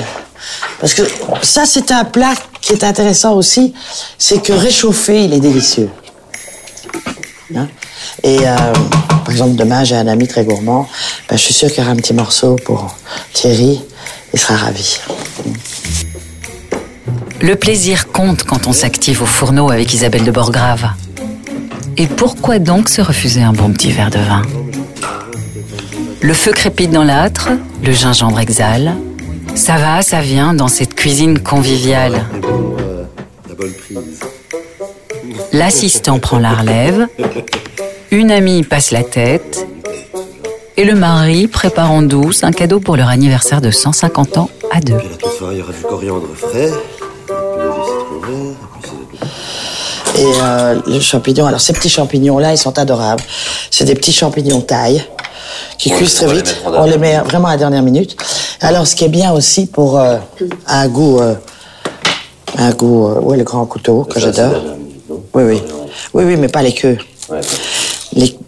Parce 0.81 0.95
que 0.95 1.03
ça, 1.43 1.67
c'est 1.67 1.91
un 1.91 2.05
plat 2.05 2.35
qui 2.61 2.73
est 2.73 2.85
intéressant 2.85 3.35
aussi, 3.35 3.75
c'est 4.19 4.43
que 4.43 4.53
réchauffé, 4.53 5.25
il 5.25 5.33
est 5.33 5.41
délicieux. 5.41 5.91
Hein? 7.55 7.69
Et 8.23 8.39
euh, 8.47 8.57
par 9.25 9.31
exemple, 9.31 9.57
demain, 9.57 9.85
j'ai 9.85 9.97
un 9.97 10.07
ami 10.07 10.27
très 10.27 10.45
gourmand. 10.45 10.89
Ben, 11.29 11.37
je 11.37 11.43
suis 11.43 11.55
sûr 11.55 11.69
qu'il 11.69 11.79
y 11.79 11.81
aura 11.83 11.93
un 11.93 11.97
petit 11.97 12.15
morceau 12.15 12.57
pour 12.65 12.95
Thierry. 13.33 13.81
Il 14.33 14.39
sera 14.39 14.57
ravi. 14.57 14.99
Le 17.41 17.55
plaisir 17.57 18.11
compte 18.11 18.43
quand 18.43 18.67
on 18.67 18.73
s'active 18.73 19.23
au 19.23 19.27
fourneau 19.27 19.71
avec 19.71 19.95
Isabelle 19.95 20.25
de 20.25 20.31
Borgrave. 20.31 20.91
Et 21.97 22.07
pourquoi 22.07 22.59
donc 22.59 22.89
se 22.89 23.01
refuser 23.01 23.43
un 23.43 23.53
bon 23.53 23.73
petit 23.73 23.93
verre 23.93 24.11
de 24.11 24.19
vin? 24.19 24.43
Le 26.21 26.35
feu 26.35 26.53
crépite 26.53 26.91
dans 26.91 27.05
l'âtre, 27.05 27.49
le 27.83 27.93
gingembre 27.93 28.41
exhale. 28.41 28.97
Ça 29.59 29.77
va, 29.77 30.03
ça 30.03 30.21
vient 30.21 30.55
dans 30.55 30.69
cette 30.69 30.95
cuisine 30.95 31.41
conviviale. 31.41 32.25
Et 32.37 32.39
bon, 32.39 32.77
la 33.49 33.55
bonne 33.57 33.73
prise. 33.73 34.21
L'assistant 35.53 36.21
prend 36.21 36.39
la 36.39 36.53
relève, 36.53 37.09
une 38.13 38.31
amie 38.31 38.63
passe 38.63 38.93
la 38.93 39.03
tête, 39.03 39.67
et 40.77 40.85
le 40.85 40.95
mari 40.95 41.49
prépare 41.49 41.91
en 41.91 42.03
douce 42.03 42.45
un 42.45 42.53
cadeau 42.53 42.79
pour 42.79 42.97
leur 42.97 43.09
anniversaire 43.09 43.61
de 43.61 43.73
150 43.73 44.39
ans 44.39 44.49
à 44.71 44.81
deux. 44.81 44.95
Et 50.17 50.25
euh, 50.41 50.81
les 50.87 51.01
champignons, 51.01 51.47
alors 51.47 51.61
ces 51.61 51.73
petits 51.73 51.91
champignons-là, 51.91 52.53
ils 52.53 52.59
sont 52.59 52.79
adorables. 52.79 53.25
C'est 53.73 53.85
des 53.85 53.97
petits 53.97 54.13
champignons 54.13 54.61
taille 54.61 55.05
qui 55.79 55.91
cuisent 55.91 56.23
on 56.23 56.27
très 56.27 56.37
vite. 56.37 56.63
On 56.65 56.85
les 56.85 56.99
met 56.99 57.19
vraiment 57.19 57.49
à 57.49 57.53
la 57.53 57.57
dernière 57.57 57.83
minute. 57.83 58.17
Alors, 58.61 58.87
ce 58.87 58.97
qui 58.97 59.05
est 59.05 59.09
bien 59.09 59.33
aussi 59.33 59.67
pour 59.67 59.99
euh, 59.99 60.19
un 60.67 60.89
goût, 60.89 61.21
euh, 61.21 61.35
un 62.57 62.71
goût, 62.73 63.07
euh, 63.09 63.21
ouais, 63.21 63.37
le 63.37 63.45
grand 63.45 63.65
couteau 63.67 64.03
que 64.05 64.19
j'adore. 64.19 64.53
Oui, 65.35 65.43
oui, 65.45 65.63
oui, 66.15 66.25
oui, 66.25 66.37
mais 66.37 66.49
pas 66.49 66.63
les 66.63 66.73
queues. 66.75 66.99
Ouais. 67.31 67.41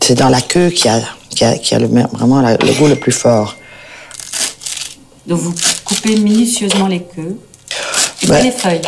C'est 0.00 0.14
dans 0.16 0.28
la 0.28 0.40
queue 0.40 0.70
qui 0.70 0.88
a, 0.88 1.00
qui 1.30 1.44
a, 1.44 1.56
qui 1.56 1.74
a 1.74 1.78
le, 1.78 1.88
me- 1.88 2.06
vraiment 2.12 2.40
la- 2.40 2.56
le 2.56 2.72
goût 2.72 2.88
le 2.88 2.96
plus 2.96 3.12
fort. 3.12 3.54
Donc 5.26 5.38
vous 5.38 5.54
coupez 5.84 6.16
minutieusement 6.16 6.88
les 6.88 7.02
queues. 7.02 7.36
Et 8.22 8.26
pas 8.26 8.40
les 8.40 8.50
feuilles. 8.50 8.82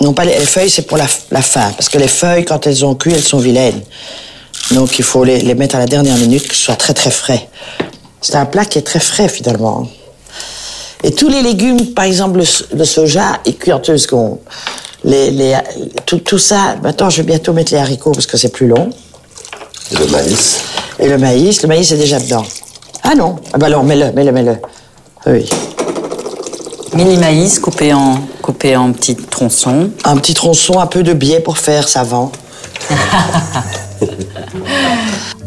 Non, 0.00 0.12
pas 0.12 0.24
les, 0.24 0.38
les 0.38 0.46
feuilles, 0.46 0.70
c'est 0.70 0.82
pour 0.86 0.96
la, 0.96 1.06
la 1.32 1.42
fin. 1.42 1.72
Parce 1.72 1.88
que 1.88 1.98
les 1.98 2.06
feuilles, 2.08 2.44
quand 2.44 2.66
elles 2.68 2.84
ont 2.84 2.94
cuit, 2.94 3.12
elles 3.12 3.22
sont 3.22 3.38
vilaines. 3.38 3.82
Donc, 4.70 4.98
il 4.98 5.04
faut 5.04 5.24
les, 5.24 5.40
les 5.40 5.54
mettre 5.54 5.74
à 5.74 5.78
la 5.80 5.86
dernière 5.86 6.16
minute, 6.16 6.46
que 6.46 6.54
ce 6.54 6.62
soit 6.62 6.76
très, 6.76 6.94
très 6.94 7.10
frais. 7.10 7.48
C'est 8.20 8.36
un 8.36 8.46
plat 8.46 8.64
qui 8.64 8.78
est 8.78 8.82
très 8.82 9.00
frais, 9.00 9.28
finalement. 9.28 9.88
Et 11.04 11.12
tous 11.12 11.28
les 11.28 11.42
légumes, 11.42 11.94
par 11.94 12.04
exemple, 12.04 12.38
le, 12.38 12.44
so- 12.44 12.64
le 12.74 12.84
soja, 12.84 13.38
il 13.46 13.56
cuit 13.56 13.72
en 13.72 13.78
deux 13.78 13.98
secondes. 13.98 14.38
Les, 15.04 15.30
les, 15.30 15.54
tout, 16.06 16.18
tout 16.18 16.38
ça, 16.38 16.74
maintenant, 16.82 17.08
je 17.08 17.18
vais 17.18 17.22
bientôt 17.28 17.52
mettre 17.52 17.72
les 17.72 17.78
haricots 17.78 18.12
parce 18.12 18.26
que 18.26 18.36
c'est 18.36 18.48
plus 18.52 18.66
long. 18.66 18.90
Et 19.92 19.96
le 19.96 20.06
maïs. 20.08 20.60
Et 20.98 21.08
le 21.08 21.18
maïs, 21.18 21.62
le 21.62 21.68
maïs 21.68 21.90
est 21.92 21.96
déjà 21.96 22.18
dedans. 22.18 22.44
Ah 23.04 23.14
non 23.14 23.36
Ah 23.52 23.58
bah 23.58 23.66
alors, 23.66 23.84
mets-le, 23.84 24.10
mets-le, 24.12 24.32
mets-le. 24.32 24.56
Oui. 25.26 25.48
Mini 26.94 27.16
maïs 27.16 27.58
coupé 27.60 27.92
en, 27.94 28.20
coupé 28.42 28.76
en 28.76 28.92
petits 28.92 29.14
tronçons. 29.14 29.90
Un 30.04 30.16
petit 30.16 30.34
tronçon, 30.34 30.80
un 30.80 30.86
peu 30.86 31.02
de 31.04 31.12
biais 31.12 31.40
pour 31.40 31.58
faire 31.58 31.88
savant. 31.88 32.32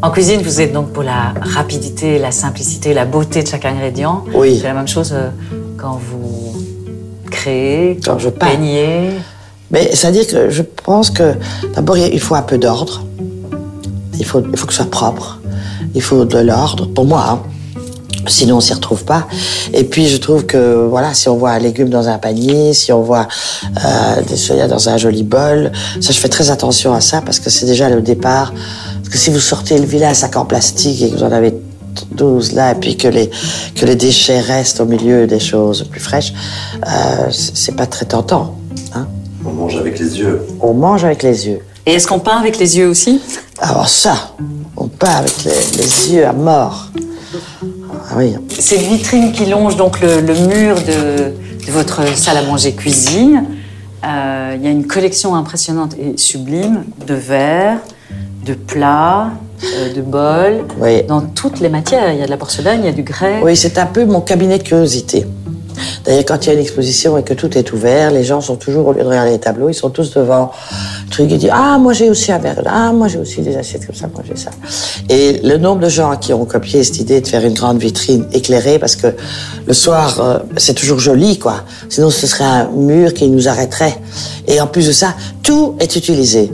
En 0.02 0.10
cuisine, 0.10 0.42
vous 0.42 0.62
êtes 0.62 0.74
donc 0.74 0.92
pour 0.94 1.04
la 1.04 1.34
rapidité, 1.42 2.18
la 2.18 2.32
simplicité, 2.32 2.94
la 2.94 3.06
beauté 3.06 3.44
de 3.44 3.48
chaque 3.48 3.66
ingrédient. 3.66 4.24
Oui. 4.34 4.58
C'est 4.60 4.68
la 4.68 4.74
même 4.74 4.88
chose 4.88 5.12
euh, 5.14 5.30
quand 5.78 6.00
vous 6.10 6.56
créez, 7.30 8.00
Quand 8.04 8.18
je 8.18 8.30
vous 8.30 8.32
peins. 8.36 8.48
peignez. 8.48 9.12
Mais 9.70 9.92
c'est-à-dire 9.96 10.26
que 10.28 10.50
je 10.50 10.64
pense 10.84 11.12
que 11.12 11.36
d'abord 11.76 11.98
il 11.98 12.20
faut 12.20 12.36
un 12.36 12.42
peu 12.42 12.58
d'ordre. 12.58 13.04
Il 14.18 14.26
faut, 14.26 14.42
il 14.52 14.58
faut 14.58 14.66
que 14.68 14.74
ce 14.74 14.82
soit 14.82 14.92
propre. 14.92 15.40
Il 15.94 16.02
faut 16.02 16.26
de 16.26 16.38
l'ordre, 16.40 16.86
pour 16.88 17.06
moi. 17.06 17.24
hein. 17.30 17.40
Sinon, 18.28 18.58
on 18.58 18.60
s'y 18.62 18.74
retrouve 18.74 19.04
pas. 19.04 19.28
Et 19.74 19.84
puis, 19.84 20.08
je 20.08 20.18
trouve 20.18 20.46
que, 20.46 20.86
voilà, 20.88 21.14
si 21.16 21.28
on 21.28 21.38
voit 21.38 21.52
un 21.52 21.60
légume 21.60 21.90
dans 21.90 22.08
un 22.08 22.20
panier, 22.20 22.74
si 22.74 22.92
on 22.92 23.02
voit 23.02 23.28
euh, 23.84 24.22
des 24.28 24.36
soya 24.38 24.68
dans 24.68 24.90
un 24.90 24.98
joli 24.98 25.24
bol, 25.24 25.72
ça, 26.00 26.12
je 26.14 26.20
fais 26.20 26.30
très 26.30 26.52
attention 26.52 26.94
à 26.94 27.02
ça 27.02 27.22
parce 27.22 27.40
que 27.40 27.50
c'est 27.50 27.66
déjà 27.66 27.90
le 27.90 28.02
départ. 28.02 28.54
Parce 29.12 29.26
que 29.26 29.26
si 29.26 29.30
vous 29.30 29.42
sortez 29.42 29.78
le 29.78 29.84
vilain 29.84 30.14
sac 30.14 30.38
en 30.38 30.46
plastique 30.46 31.02
et 31.02 31.10
que 31.10 31.18
vous 31.18 31.24
en 31.24 31.34
avez 31.34 31.54
12 32.14 32.54
là, 32.54 32.72
et 32.72 32.76
puis 32.76 32.96
que 32.96 33.10
les, 33.10 33.30
que 33.76 33.86
les 33.86 33.98
déchets 33.98 34.40
restent 34.40 34.80
au 34.80 34.86
milieu 34.86 35.28
des 35.28 35.42
choses 35.42 35.84
plus 35.84 36.00
fraîches, 36.00 36.32
euh, 36.88 37.30
c'est 37.30 37.76
pas 37.76 37.88
très 37.88 38.06
tentant. 38.06 38.56
Hein 38.96 39.08
On 39.46 39.52
mange 39.52 39.76
avec 39.76 40.00
les 40.00 40.18
yeux. 40.18 40.42
on 40.62 40.74
mange 40.74 41.04
avec 41.04 41.24
les 41.24 41.46
yeux. 41.46 41.60
Et 41.86 41.96
est-ce 41.96 42.08
qu'on 42.08 42.20
peint 42.20 42.38
avec 42.38 42.58
les 42.58 42.78
yeux 42.78 42.88
aussi? 42.88 43.20
Alors 43.60 43.90
ça, 43.90 44.34
on 44.78 44.88
peint 44.88 45.10
avec 45.18 45.44
les, 45.44 45.78
les 45.84 46.14
yeux 46.14 46.26
à 46.26 46.32
mort. 46.32 46.88
Ah 47.34 48.14
oui. 48.16 48.34
Cette 48.60 48.80
vitrine 48.80 49.34
qui 49.34 49.46
longe 49.46 49.76
donc 49.76 50.00
le, 50.00 50.22
le 50.22 50.36
mur 50.48 50.76
de, 50.76 51.34
de 51.66 51.72
votre 51.74 52.18
salle 52.18 52.38
à 52.38 52.44
manger 52.44 52.74
cuisine, 52.76 53.44
euh, 54.06 54.56
il 54.58 54.64
y 54.64 54.68
a 54.68 54.72
une 54.72 54.88
collection 54.88 55.36
impressionnante 55.36 55.96
et 56.00 56.18
sublime 56.18 56.86
de 57.06 57.14
verres, 57.14 57.80
de 58.46 58.54
plats, 58.54 59.30
euh, 59.64 59.94
de 59.94 60.02
bols, 60.02 60.66
Oui. 60.80 61.04
dans 61.04 61.22
toutes 61.22 61.60
les 61.60 61.70
matières. 61.70 62.12
Il 62.12 62.20
y 62.20 62.24
a 62.24 62.26
de 62.26 62.32
la 62.32 62.38
porcelaine, 62.38 62.80
il 62.82 62.86
y 62.86 62.90
a 62.90 62.94
du 62.94 63.04
grès. 63.04 63.40
Oui, 63.44 63.56
c'est 63.56 63.78
un 63.78 63.86
peu 63.86 64.06
mon 64.06 64.22
cabinet 64.22 64.58
de 64.58 64.64
curiosité. 64.64 65.26
D'ailleurs, 66.06 66.26
quand 66.26 66.46
il 66.46 66.48
y 66.48 66.50
a 66.50 66.54
une 66.54 66.60
exposition 66.60 67.18
et 67.18 67.24
que 67.24 67.34
tout 67.34 67.58
est 67.58 67.72
ouvert, 67.72 68.12
les 68.12 68.24
gens 68.24 68.42
sont 68.42 68.56
toujours, 68.56 68.88
au 68.88 68.94
lieu 68.94 69.02
de 69.04 69.08
regarder 69.08 69.32
les 69.32 69.40
tableaux, 69.40 69.70
ils 69.70 69.74
sont 69.74 69.90
tous 69.90 70.14
devant 70.14 70.52
le 71.06 71.10
truc 71.12 71.32
et 71.32 71.38
disent 71.38 71.50
Ah, 71.54 71.78
moi 71.80 71.94
j'ai 71.94 72.10
aussi 72.10 72.32
un 72.32 72.40
verre, 72.40 72.62
ah, 72.66 72.92
moi 72.92 73.08
j'ai 73.08 73.18
aussi 73.20 73.42
des 73.42 73.56
assiettes 73.56 73.86
comme 73.86 73.96
ça, 73.96 74.08
moi 74.14 74.24
j'ai 74.28 74.36
ça. 74.36 74.52
Et 75.10 75.40
le 75.44 75.58
nombre 75.58 75.82
de 75.82 75.90
gens 75.90 76.16
qui 76.18 76.34
ont 76.34 76.46
copié 76.46 76.84
cette 76.84 77.00
idée 77.00 77.22
de 77.22 77.28
faire 77.28 77.44
une 77.46 77.54
grande 77.54 77.80
vitrine 77.80 78.26
éclairée, 78.34 78.80
parce 78.80 78.96
que 78.96 79.08
le 79.66 79.74
soir, 79.74 80.20
euh, 80.20 80.40
c'est 80.58 80.74
toujours 80.74 81.00
joli, 81.00 81.40
quoi. 81.40 81.64
Sinon, 81.90 82.10
ce 82.10 82.28
serait 82.28 82.44
un 82.44 82.68
mur 82.70 83.14
qui 83.14 83.30
nous 83.30 83.48
arrêterait. 83.48 83.98
Et 84.48 84.60
en 84.60 84.68
plus 84.68 84.88
de 84.88 84.92
ça, 84.92 85.16
tout 85.42 85.76
est 85.80 85.96
utilisé. 85.96 86.52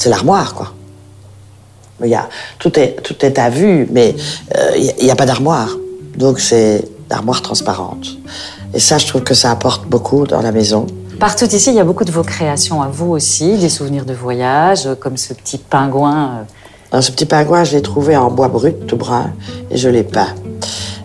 C'est 0.00 0.08
l'armoire, 0.08 0.54
quoi. 0.54 0.72
Il 2.02 2.08
y 2.08 2.14
a, 2.14 2.26
tout, 2.58 2.78
est, 2.78 3.02
tout 3.02 3.14
est 3.22 3.38
à 3.38 3.50
vue, 3.50 3.86
mais 3.92 4.16
euh, 4.56 4.70
il 4.98 5.04
n'y 5.04 5.10
a, 5.10 5.14
pas 5.14 5.26
d'armoire. 5.26 5.76
Donc 6.16 6.40
c'est 6.40 6.88
l'armoire 7.10 7.42
transparente. 7.42 8.06
Et 8.72 8.80
ça, 8.80 8.96
je 8.96 9.06
trouve 9.06 9.22
que 9.22 9.34
ça 9.34 9.50
apporte 9.50 9.86
beaucoup 9.86 10.26
dans 10.26 10.40
la 10.40 10.52
maison. 10.52 10.86
Partout 11.18 11.44
ici, 11.44 11.68
il 11.68 11.76
y 11.76 11.80
a 11.80 11.84
beaucoup 11.84 12.04
de 12.04 12.10
vos 12.10 12.22
créations 12.22 12.80
à 12.80 12.88
vous 12.88 13.10
aussi, 13.10 13.58
des 13.58 13.68
souvenirs 13.68 14.06
de 14.06 14.14
voyage, 14.14 14.88
comme 15.00 15.18
ce 15.18 15.34
petit 15.34 15.58
pingouin. 15.58 16.46
Euh. 16.94 17.00
ce 17.02 17.12
petit 17.12 17.26
pingouin, 17.26 17.64
je 17.64 17.76
l'ai 17.76 17.82
trouvé 17.82 18.16
en 18.16 18.30
bois 18.30 18.48
brut, 18.48 18.86
tout 18.86 18.96
brun, 18.96 19.30
et 19.70 19.76
je 19.76 19.90
l'ai 19.90 20.04
peint. 20.04 20.34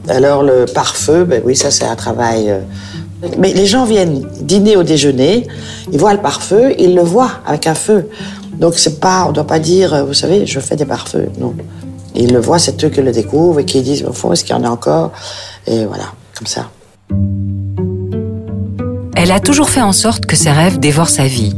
Alors 0.08 0.42
le 0.42 0.64
pare-feu, 0.74 1.26
ben 1.26 1.42
oui, 1.44 1.58
ça 1.58 1.70
c'est 1.70 1.84
un 1.84 1.98
travail. 1.98 2.50
Euh. 2.50 2.60
Mais 3.38 3.54
les 3.54 3.66
gens 3.66 3.84
viennent 3.84 4.26
dîner 4.40 4.78
au 4.78 4.84
déjeuner, 4.84 5.48
ils 5.92 6.00
voient 6.00 6.14
le 6.14 6.22
pare-feu, 6.22 6.74
ils 6.80 6.96
le 6.96 7.02
voient 7.02 7.32
avec 7.46 7.68
un 7.68 7.76
feu. 7.76 8.10
Donc 8.60 8.76
c'est 8.76 9.00
pas, 9.00 9.26
on 9.28 9.32
doit 9.32 9.48
pas 9.48 9.60
dire, 9.60 9.94
euh, 9.94 10.04
vous 10.04 10.14
savez, 10.14 10.46
je 10.46 10.60
fais 10.60 10.76
des 10.76 10.86
pare-feux, 10.86 11.30
non. 11.40 11.54
Ils 12.16 12.32
le 12.32 12.40
voient, 12.40 12.60
c'est 12.60 12.82
eux 12.84 12.90
qui 12.90 13.02
le 13.02 13.12
découvrent 13.12 13.60
et 13.60 13.66
qui 13.66 13.82
disent, 13.82 14.04
au 14.04 14.14
fond, 14.14 14.32
est-ce 14.32 14.46
qu'il 14.46 14.56
y 14.56 14.60
en 14.60 14.64
a 14.64 14.70
encore? 14.70 15.12
Et 15.68 15.86
voilà, 15.86 16.06
comme 16.38 16.48
ça. 16.48 16.70
Elle 19.18 19.32
a 19.32 19.40
toujours 19.40 19.70
fait 19.70 19.82
en 19.82 19.92
sorte 19.92 20.26
que 20.26 20.36
ses 20.36 20.52
rêves 20.52 20.80
dévorent 20.80 21.10
sa 21.10 21.26
vie. 21.26 21.54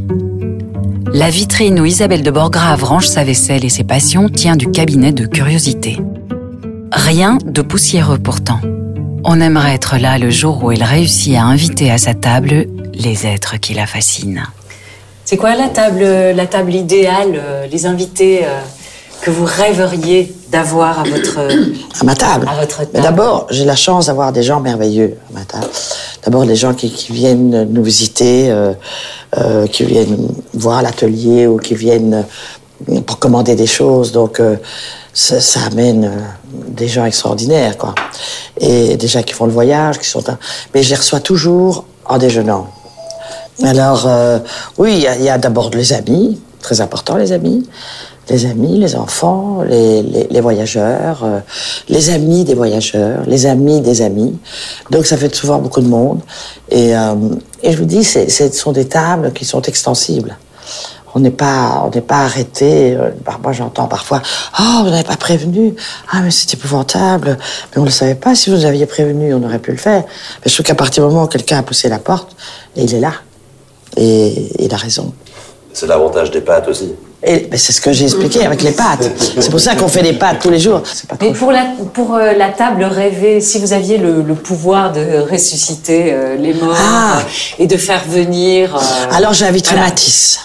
La 1.13 1.29
vitrine 1.29 1.79
où 1.79 1.85
Isabelle 1.85 2.23
de 2.23 2.31
Borgrave 2.31 2.83
range 2.83 3.07
sa 3.07 3.23
vaisselle 3.23 3.65
et 3.65 3.69
ses 3.69 3.83
passions 3.83 4.29
tient 4.29 4.55
du 4.55 4.69
cabinet 4.71 5.11
de 5.11 5.25
curiosité. 5.25 5.99
Rien 6.91 7.37
de 7.45 7.61
poussiéreux 7.61 8.17
pourtant. 8.17 8.59
On 9.23 9.41
aimerait 9.41 9.75
être 9.75 9.97
là 9.97 10.17
le 10.17 10.29
jour 10.29 10.63
où 10.63 10.71
elle 10.71 10.83
réussit 10.83 11.35
à 11.35 11.43
inviter 11.43 11.91
à 11.91 11.97
sa 11.97 12.13
table 12.13 12.67
les 12.93 13.25
êtres 13.25 13.57
qui 13.57 13.73
la 13.73 13.85
fascinent. 13.85 14.47
C'est 15.29 15.35
quoi 15.35 15.55
la 15.55 15.67
table, 15.67 16.05
la 16.05 16.47
table 16.47 16.73
idéale, 16.73 17.33
euh, 17.35 17.67
les 17.67 17.85
invités 17.85 18.45
euh, 18.45 18.61
que 19.21 19.29
vous 19.29 19.43
rêveriez 19.43 20.33
d'avoir 20.49 21.01
à 21.01 21.03
votre 21.03 21.39
à 21.99 22.03
ma 22.05 22.15
table. 22.15 22.47
À 22.49 22.57
votre 22.61 22.77
table. 22.89 23.03
D'abord, 23.03 23.45
j'ai 23.49 23.65
la 23.65 23.75
chance 23.75 24.05
d'avoir 24.05 24.31
des 24.31 24.41
gens 24.41 24.61
merveilleux 24.61 25.17
à 25.29 25.39
ma 25.39 25.43
table. 25.43 25.67
D'abord, 26.23 26.45
des 26.45 26.55
gens 26.55 26.73
qui, 26.73 27.11
viennent 27.11 27.67
nous 27.69 27.83
visiter, 27.83 28.49
euh, 28.49 29.67
qui 29.67 29.83
viennent 29.83 30.29
voir 30.53 30.81
l'atelier 30.81 31.45
ou 31.45 31.57
qui 31.57 31.75
viennent 31.75 32.23
pour 33.05 33.19
commander 33.19 33.55
des 33.55 33.67
choses. 33.67 34.13
Donc, 34.13 34.41
ça, 35.13 35.41
ça, 35.41 35.59
amène 35.69 36.09
des 36.69 36.87
gens 36.87 37.03
extraordinaires, 37.03 37.77
quoi. 37.77 37.95
Et 38.61 38.95
des 38.95 39.07
gens 39.09 39.23
qui 39.23 39.33
font 39.33 39.45
le 39.45 39.51
voyage, 39.51 39.99
qui 39.99 40.07
sont. 40.07 40.23
Mais 40.73 40.83
je 40.83 40.91
les 40.91 40.95
reçois 40.95 41.19
toujours 41.19 41.83
en 42.05 42.17
déjeunant. 42.17 42.69
Alors, 43.63 44.05
euh, 44.05 44.39
oui, 44.77 45.03
il 45.17 45.23
y 45.23 45.29
a, 45.29 45.37
d'abord 45.37 45.71
les 45.71 45.93
amis, 45.93 46.39
très 46.61 46.79
important 46.81 47.15
les 47.17 47.31
amis, 47.31 47.67
les 48.29 48.45
amis, 48.45 48.77
les 48.77 48.95
enfants, 48.95 49.63
les, 49.67 50.03
les, 50.03 50.41
voyageurs, 50.41 51.23
euh, 51.23 51.39
les 51.89 52.09
amis 52.09 52.43
des 52.43 52.53
voyageurs, 52.53 53.23
les 53.25 53.45
amis 53.45 53.81
des 53.81 54.01
amis. 54.01 54.37
Donc 54.91 55.05
ça 55.05 55.17
fait 55.17 55.33
souvent 55.33 55.59
beaucoup 55.59 55.81
de 55.81 55.87
monde. 55.87 56.21
Et, 56.69 56.95
euh, 56.95 57.15
et 57.63 57.71
je 57.71 57.77
vous 57.77 57.85
dis, 57.85 58.03
ce 58.03 58.51
sont 58.51 58.73
des 58.73 58.87
tables 58.87 59.33
qui 59.33 59.45
sont 59.45 59.61
extensibles. 59.61 60.37
On 61.15 61.19
n'est 61.19 61.31
pas, 61.31 61.83
on 61.85 61.89
n'est 61.89 62.01
pas 62.01 62.25
arrêté. 62.25 62.95
moi, 63.41 63.51
j'entends 63.53 63.87
parfois, 63.87 64.21
oh, 64.59 64.83
vous 64.83 64.89
n'avez 64.91 65.03
pas 65.03 65.15
prévenu. 65.15 65.73
Ah, 66.11 66.19
mais 66.21 66.29
c'est 66.29 66.53
épouvantable. 66.53 67.39
Mais 67.71 67.77
on 67.77 67.81
ne 67.81 67.85
le 67.85 67.91
savait 67.91 68.13
pas. 68.13 68.35
Si 68.35 68.51
vous 68.51 68.65
aviez 68.65 68.85
prévenu, 68.85 69.33
on 69.33 69.41
aurait 69.41 69.57
pu 69.57 69.71
le 69.71 69.77
faire. 69.77 70.03
Mais 70.03 70.51
je 70.51 70.53
trouve 70.53 70.65
qu'à 70.65 70.75
partir 70.75 71.07
du 71.07 71.11
moment 71.11 71.25
où 71.25 71.27
quelqu'un 71.27 71.59
a 71.59 71.63
poussé 71.63 71.89
la 71.89 71.97
porte, 71.97 72.35
et 72.75 72.83
il 72.83 72.93
est 72.93 72.99
là. 72.99 73.13
Et 73.95 74.49
il 74.59 74.73
a 74.73 74.77
raison. 74.77 75.13
C'est 75.73 75.87
l'avantage 75.87 76.31
des 76.31 76.41
pâtes 76.41 76.67
aussi. 76.67 76.93
Et 77.23 77.49
c'est 77.57 77.71
ce 77.71 77.81
que 77.81 77.91
j'ai 77.91 78.05
expliqué 78.05 78.45
avec 78.45 78.61
les 78.61 78.71
pâtes. 78.71 79.09
C'est 79.17 79.49
pour 79.49 79.59
ça 79.59 79.75
qu'on 79.75 79.87
fait 79.87 80.03
des 80.03 80.13
pâtes 80.13 80.39
tous 80.39 80.51
les 80.51 80.59
jours. 80.59 80.83
Et 81.19 81.33
pour 81.33 81.51
la, 81.51 81.65
pour 81.93 82.15
euh, 82.15 82.33
la 82.33 82.49
table 82.49 82.83
rêvée, 82.83 83.41
si 83.41 83.59
vous 83.59 83.73
aviez 83.73 83.97
le, 83.97 84.23
pouvoir 84.35 84.91
de 84.91 85.19
ressusciter 85.19 86.13
euh, 86.13 86.35
les 86.35 86.53
morts 86.53 86.75
ah. 86.79 87.21
et 87.57 87.65
de 87.65 87.75
faire 87.75 88.03
venir. 88.07 88.75
Euh, 88.75 89.15
Alors 89.15 89.33
j'inviterais 89.33 89.77
Matisse. 89.77 90.41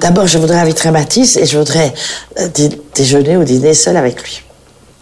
D'abord, 0.00 0.26
je 0.26 0.36
voudrais 0.36 0.58
inviter 0.58 0.90
Matisse 0.90 1.36
et 1.36 1.46
je 1.46 1.58
voudrais 1.58 1.94
déjeuner 2.94 3.38
ou 3.38 3.44
dîner 3.44 3.72
seul 3.72 3.96
avec 3.96 4.22
lui. 4.22 4.42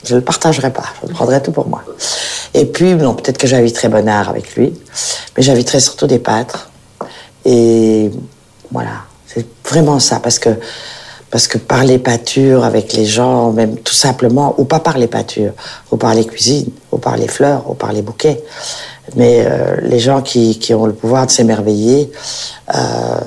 Je 0.05 0.15
ne 0.15 0.19
le 0.19 0.25
partagerai 0.25 0.73
pas, 0.73 0.85
je 1.03 1.09
le 1.09 1.15
prendrai 1.15 1.43
tout 1.43 1.53
pour 1.53 1.69
moi. 1.69 1.83
Et 2.55 2.67
puis, 2.67 2.95
non, 2.95 3.15
peut-être 3.15 3.39
que 3.39 3.47
j'inviterai 3.47 3.89
Bonnard 3.89 4.29
avec 4.29 4.55
lui, 4.57 4.73
mais 5.37 5.43
j'inviterai 5.43 5.81
surtout 5.81 6.07
des 6.07 6.19
pâtres. 6.19 6.71
Et 7.45 8.11
voilà, 8.71 9.03
c'est 9.27 9.47
vraiment 9.69 9.99
ça, 9.99 10.21
parce 10.21 10.39
que, 10.39 10.51
parce 11.31 11.47
que 11.47 11.59
parler 11.59 11.99
pâture 11.99 12.65
avec 12.65 12.93
les 12.93 13.07
gens, 13.07 13.53
même 13.53 13.79
tout 13.79 13.95
simplement, 13.95 14.55
ou 14.59 14.65
pas 14.65 14.81
parler 14.81 15.07
pâture, 15.07 15.53
ou 15.91 15.97
parler 15.97 16.25
cuisine, 16.27 16.71
ou 16.91 16.99
parler 16.99 17.29
fleurs, 17.29 17.71
ou 17.71 17.75
parler 17.75 18.03
bouquet. 18.03 18.43
Mais 19.17 19.45
euh, 19.47 19.77
les 19.83 19.99
gens 19.99 20.21
qui, 20.23 20.59
qui, 20.59 20.75
ont 20.75 20.87
le 20.87 20.93
pouvoir 20.93 21.27
de 21.27 21.31
s'émerveiller, 21.31 22.11
euh, 22.75 23.21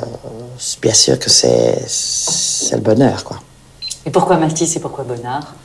bien 0.82 0.94
sûr 0.94 1.20
que 1.20 1.30
c'est 1.30 1.82
le 2.72 2.80
bonheur, 2.80 3.24
quoi. 3.24 3.40
Et 4.06 4.12
pourquoi 4.12 4.38
Matisse 4.38 4.76
et 4.76 4.80
pourquoi 4.80 5.04
Bonnard? 5.04 5.56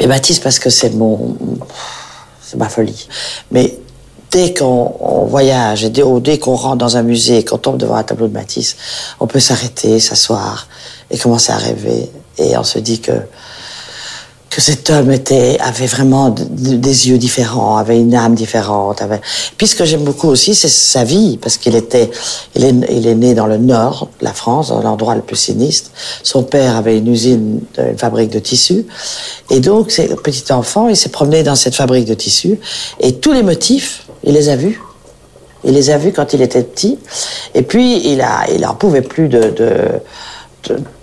Mais 0.00 0.06
Matisse, 0.06 0.38
parce 0.38 0.58
que 0.58 0.70
c'est 0.70 0.90
mon. 0.90 1.36
C'est 2.42 2.56
ma 2.56 2.68
folie. 2.68 3.08
Mais 3.50 3.78
dès 4.30 4.54
qu'on 4.54 5.26
voyage 5.26 5.84
et 5.84 5.90
dès, 5.90 6.38
qu'on 6.38 6.54
rentre 6.54 6.76
dans 6.76 6.96
un 6.96 7.02
musée, 7.02 7.44
qu'on 7.44 7.58
tombe 7.58 7.76
devant 7.76 7.96
un 7.96 8.02
tableau 8.02 8.28
de 8.28 8.32
Matisse, 8.32 8.76
on 9.20 9.26
peut 9.26 9.40
s'arrêter, 9.40 10.00
s'asseoir 10.00 10.66
et 11.10 11.18
commencer 11.18 11.52
à 11.52 11.56
rêver. 11.56 12.10
Et 12.38 12.56
on 12.56 12.64
se 12.64 12.78
dit 12.78 13.00
que 13.00 13.12
que 14.54 14.60
cet 14.60 14.90
homme 14.90 15.10
était, 15.10 15.56
avait 15.60 15.86
vraiment 15.86 16.28
des 16.28 17.08
yeux 17.08 17.16
différents, 17.16 17.78
avait 17.78 17.98
une 17.98 18.14
âme 18.14 18.34
différente. 18.34 19.00
Avait... 19.00 19.22
Puis 19.56 19.66
ce 19.66 19.74
que 19.74 19.86
j'aime 19.86 20.04
beaucoup 20.04 20.28
aussi, 20.28 20.54
c'est 20.54 20.68
sa 20.68 21.04
vie, 21.04 21.38
parce 21.38 21.56
qu'il 21.56 21.74
était, 21.74 22.10
il 22.54 22.64
est, 22.64 22.74
il 22.90 23.06
est, 23.06 23.14
né 23.14 23.34
dans 23.34 23.46
le 23.46 23.56
nord 23.56 24.08
de 24.20 24.24
la 24.26 24.34
France, 24.34 24.68
dans 24.68 24.82
l'endroit 24.82 25.14
le 25.14 25.22
plus 25.22 25.36
sinistre. 25.36 25.90
Son 26.22 26.42
père 26.42 26.76
avait 26.76 26.98
une 26.98 27.08
usine, 27.08 27.60
une 27.78 27.96
fabrique 27.96 28.30
de 28.30 28.40
tissus. 28.40 28.86
Et 29.50 29.60
donc, 29.60 29.88
petit 30.22 30.52
enfant, 30.52 30.88
il 30.88 30.96
s'est 30.96 31.08
promené 31.08 31.42
dans 31.42 31.56
cette 31.56 31.74
fabrique 31.74 32.04
de 32.04 32.14
tissus. 32.14 32.60
Et 33.00 33.14
tous 33.14 33.32
les 33.32 33.42
motifs, 33.42 34.04
il 34.22 34.34
les 34.34 34.50
a 34.50 34.56
vus. 34.56 34.82
Il 35.64 35.72
les 35.72 35.88
a 35.88 35.96
vus 35.96 36.12
quand 36.12 36.34
il 36.34 36.42
était 36.42 36.62
petit. 36.62 36.98
Et 37.54 37.62
puis, 37.62 38.06
il 38.06 38.20
a, 38.20 38.50
il 38.54 38.66
en 38.66 38.74
pouvait 38.74 39.00
plus 39.00 39.28
de, 39.28 39.48
de 39.48 39.72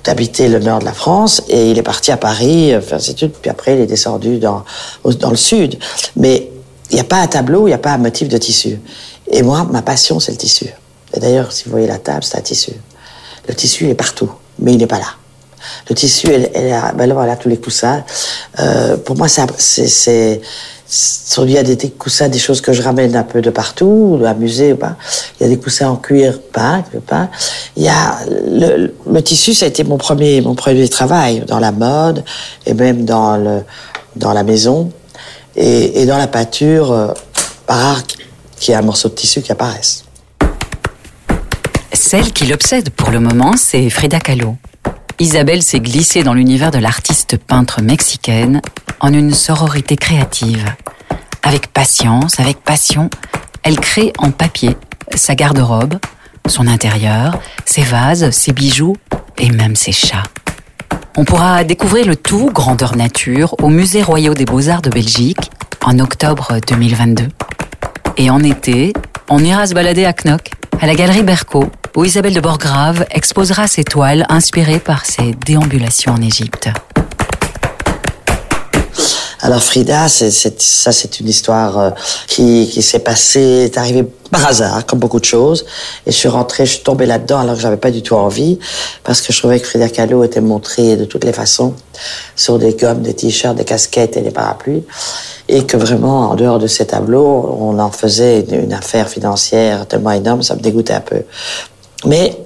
d'habiter 0.03 0.47
le 0.47 0.59
nord 0.59 0.79
de 0.79 0.85
la 0.85 0.93
France 0.93 1.41
et 1.49 1.71
il 1.71 1.77
est 1.77 1.83
parti 1.83 2.11
à 2.11 2.17
Paris 2.17 2.73
euh, 2.73 2.81
faire 2.81 3.01
ses 3.01 3.11
études, 3.11 3.33
puis 3.33 3.49
après 3.49 3.75
il 3.75 3.81
est 3.81 3.87
descendu 3.87 4.39
dans, 4.39 4.63
dans 5.03 5.29
le 5.29 5.35
sud. 5.35 5.77
Mais 6.15 6.49
il 6.89 6.95
n'y 6.95 7.01
a 7.01 7.05
pas 7.05 7.17
un 7.17 7.27
tableau, 7.27 7.67
il 7.67 7.71
n'y 7.71 7.75
a 7.75 7.79
pas 7.79 7.91
un 7.91 7.97
motif 7.97 8.27
de 8.27 8.37
tissu. 8.37 8.79
Et 9.31 9.43
moi, 9.43 9.67
ma 9.71 9.81
passion, 9.81 10.19
c'est 10.19 10.31
le 10.31 10.37
tissu. 10.37 10.65
Et 11.13 11.19
d'ailleurs, 11.19 11.51
si 11.51 11.65
vous 11.65 11.71
voyez 11.71 11.87
la 11.87 11.99
table, 11.99 12.23
c'est 12.23 12.37
un 12.37 12.41
tissu. 12.41 12.71
Le 13.47 13.53
tissu 13.53 13.89
est 13.89 13.95
partout, 13.95 14.31
mais 14.59 14.73
il 14.73 14.77
n'est 14.77 14.87
pas 14.87 14.99
là. 14.99 15.13
Le 15.89 15.95
tissu, 15.95 16.27
elle, 16.31 16.49
elle 16.53 16.73
a, 16.73 16.93
ben 16.93 17.11
voilà, 17.11 17.35
tous 17.35 17.49
les 17.49 17.57
coussins. 17.57 18.03
Euh, 18.59 18.97
pour 18.97 19.17
moi, 19.17 19.27
c'est 19.27 20.41
il 21.43 21.51
y 21.51 21.57
a 21.57 21.63
des, 21.63 21.77
coussins, 21.91 22.29
des 22.29 22.39
choses 22.39 22.61
que 22.61 22.73
je 22.73 22.81
ramène 22.81 23.15
un 23.15 23.23
peu 23.23 23.41
de 23.41 23.49
partout, 23.49 24.19
à 24.25 24.33
musée 24.33 24.73
ou 24.73 24.77
pas. 24.77 24.95
Il 25.39 25.43
y 25.43 25.45
a 25.45 25.49
des 25.49 25.59
coussins 25.59 25.89
en 25.89 25.95
cuir 25.95 26.39
peint, 26.51 26.83
peint. 27.05 27.29
Il 27.77 27.83
y 27.83 27.89
a 27.89 28.17
le, 28.27 28.93
le, 29.09 29.21
tissu, 29.21 29.53
ça 29.53 29.65
a 29.65 29.69
été 29.69 29.83
mon 29.83 29.97
premier, 29.97 30.41
mon 30.41 30.55
premier 30.55 30.87
travail 30.89 31.43
dans 31.47 31.59
la 31.59 31.71
mode 31.71 32.23
et 32.65 32.73
même 32.73 33.05
dans 33.05 33.37
le, 33.37 33.61
dans 34.15 34.33
la 34.33 34.43
maison 34.43 34.91
et, 35.55 36.05
dans 36.05 36.17
la 36.17 36.27
peinture 36.27 36.91
euh, 36.91 37.13
par 37.67 37.85
arc, 37.85 38.17
qui 38.59 38.71
est 38.71 38.75
un 38.75 38.81
morceau 38.81 39.09
de 39.09 39.15
tissu 39.15 39.41
qui 39.41 39.51
apparaisse. 39.51 40.03
Celle 41.93 42.31
qui 42.33 42.45
l'obsède 42.45 42.89
pour 42.91 43.11
le 43.11 43.19
moment, 43.19 43.53
c'est 43.57 43.89
Frida 43.89 44.19
Kahlo. 44.19 44.55
Isabelle 45.21 45.61
s'est 45.61 45.81
glissée 45.81 46.23
dans 46.23 46.33
l'univers 46.33 46.71
de 46.71 46.77
l'artiste 46.77 47.35
peintre 47.35 47.81
mexicaine 47.81 48.61
en 49.01 49.13
une 49.13 49.33
sororité 49.33 49.97
créative. 49.97 50.65
Avec 51.43 51.73
patience, 51.73 52.39
avec 52.39 52.63
passion, 52.63 53.09
elle 53.63 53.77
crée 53.81 54.13
en 54.17 54.31
papier 54.31 54.77
sa 55.13 55.35
garde-robe, 55.35 55.95
son 56.47 56.67
intérieur, 56.67 57.37
ses 57.65 57.81
vases, 57.81 58.31
ses 58.31 58.53
bijoux 58.53 58.95
et 59.37 59.49
même 59.49 59.75
ses 59.75 59.91
chats. 59.91 60.23
On 61.17 61.25
pourra 61.25 61.65
découvrir 61.65 62.05
le 62.05 62.15
tout 62.15 62.49
grandeur 62.53 62.95
nature 62.95 63.55
au 63.61 63.67
Musée 63.67 64.03
Royal 64.03 64.35
des 64.35 64.45
Beaux-Arts 64.45 64.81
de 64.81 64.89
Belgique 64.89 65.51
en 65.83 65.99
octobre 65.99 66.59
2022. 66.65 67.27
Et 68.15 68.29
en 68.29 68.41
été, 68.41 68.93
on 69.29 69.39
ira 69.39 69.67
se 69.67 69.73
balader 69.73 70.05
à 70.05 70.13
Knock, 70.13 70.51
à 70.79 70.87
la 70.87 70.95
galerie 70.95 71.23
Berco, 71.23 71.69
où 71.95 72.05
Isabelle 72.05 72.33
de 72.33 72.41
Borgrave 72.41 73.05
exposera 73.11 73.67
ses 73.67 73.83
toiles 73.83 74.25
inspirées 74.29 74.79
par 74.79 75.05
ses 75.05 75.33
déambulations 75.45 76.13
en 76.13 76.21
Égypte. 76.21 76.69
Alors 79.41 79.63
Frida, 79.63 80.09
ça 80.09 80.91
c'est 80.91 81.19
une 81.21 81.29
histoire 81.29 81.79
euh, 81.79 81.89
qui, 82.27 82.81
s'est 82.81 82.99
passée, 82.99 83.63
est 83.65 83.77
arrivée 83.77 84.03
par 84.29 84.45
hasard, 84.45 84.85
comme 84.85 84.99
beaucoup 84.99 85.19
de 85.19 85.25
choses. 85.25 85.65
Et 86.05 86.11
je 86.11 86.17
suis 86.17 86.27
rentrée, 86.27 86.65
je 86.65 86.73
suis 86.73 86.83
tombée 86.83 87.05
là-dedans 87.05 87.39
alors 87.39 87.55
que 87.55 87.61
j'avais 87.61 87.77
pas 87.77 87.89
du 87.89 88.01
tout 88.01 88.15
envie, 88.15 88.59
parce 89.03 89.21
que 89.21 89.31
je 89.31 89.39
trouvais 89.39 89.59
que 89.59 89.65
Frida 89.65 89.87
Kahlo 89.87 90.25
était 90.25 90.41
montrée 90.41 90.97
de 90.97 91.05
toutes 91.05 91.23
les 91.23 91.31
façons, 91.31 91.73
sur 92.35 92.59
des 92.59 92.73
gommes, 92.73 93.01
des 93.01 93.13
t-shirts, 93.13 93.55
des 93.55 93.63
casquettes 93.63 94.17
et 94.17 94.21
des 94.21 94.31
parapluies. 94.31 94.83
Et 95.47 95.65
que 95.65 95.77
vraiment, 95.77 96.31
en 96.31 96.35
dehors 96.35 96.59
de 96.59 96.67
ces 96.67 96.85
tableaux, 96.85 97.57
on 97.59 97.79
en 97.79 97.91
faisait 97.91 98.41
une 98.41 98.73
affaire 98.73 99.07
financière 99.07 99.87
tellement 99.87 100.11
énorme, 100.11 100.43
ça 100.43 100.55
me 100.55 100.59
dégoûtait 100.59 100.93
un 100.93 101.01
peu. 101.01 101.23
Mais 102.05 102.37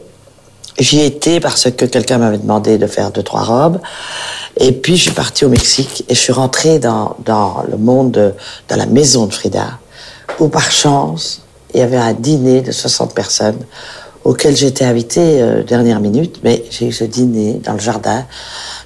J'y 0.80 1.02
étais 1.02 1.40
parce 1.40 1.70
que 1.70 1.86
quelqu'un 1.86 2.18
m'avait 2.18 2.40
demandé 2.40 2.78
de 2.78 2.88
faire 2.88 3.12
deux, 3.12 3.22
trois 3.22 3.44
robes. 3.44 3.80
Et 4.58 4.72
puis, 4.72 4.98
je 4.98 5.04
suis 5.04 5.12
partie 5.12 5.46
au 5.46 5.50
Mexique 5.50 6.04
et 6.10 6.16
je 6.16 6.20
suis 6.20 6.34
rentrée 6.34 6.80
dans, 6.80 7.16
dans 7.26 7.64
le 7.70 7.78
monde, 7.78 8.12
de, 8.12 8.34
dans 8.70 8.76
la 8.76 8.88
maison 8.88 9.28
de 9.28 9.34
Frida, 9.34 9.80
où 10.40 10.48
par 10.48 10.72
chance, 10.72 11.44
il 11.74 11.80
y 11.80 11.84
avait 11.84 11.98
un 11.98 12.14
dîner 12.14 12.62
de 12.62 12.72
60 12.72 13.14
personnes 13.14 13.60
auquel 14.24 14.56
j'étais 14.56 14.86
invitée 14.86 15.42
euh, 15.42 15.64
dernière 15.64 16.00
minute, 16.00 16.40
mais 16.44 16.64
j'ai 16.72 16.88
eu 16.88 16.92
ce 16.92 17.04
dîner 17.04 17.62
dans 17.64 17.74
le 17.74 17.80
jardin. 17.80 18.26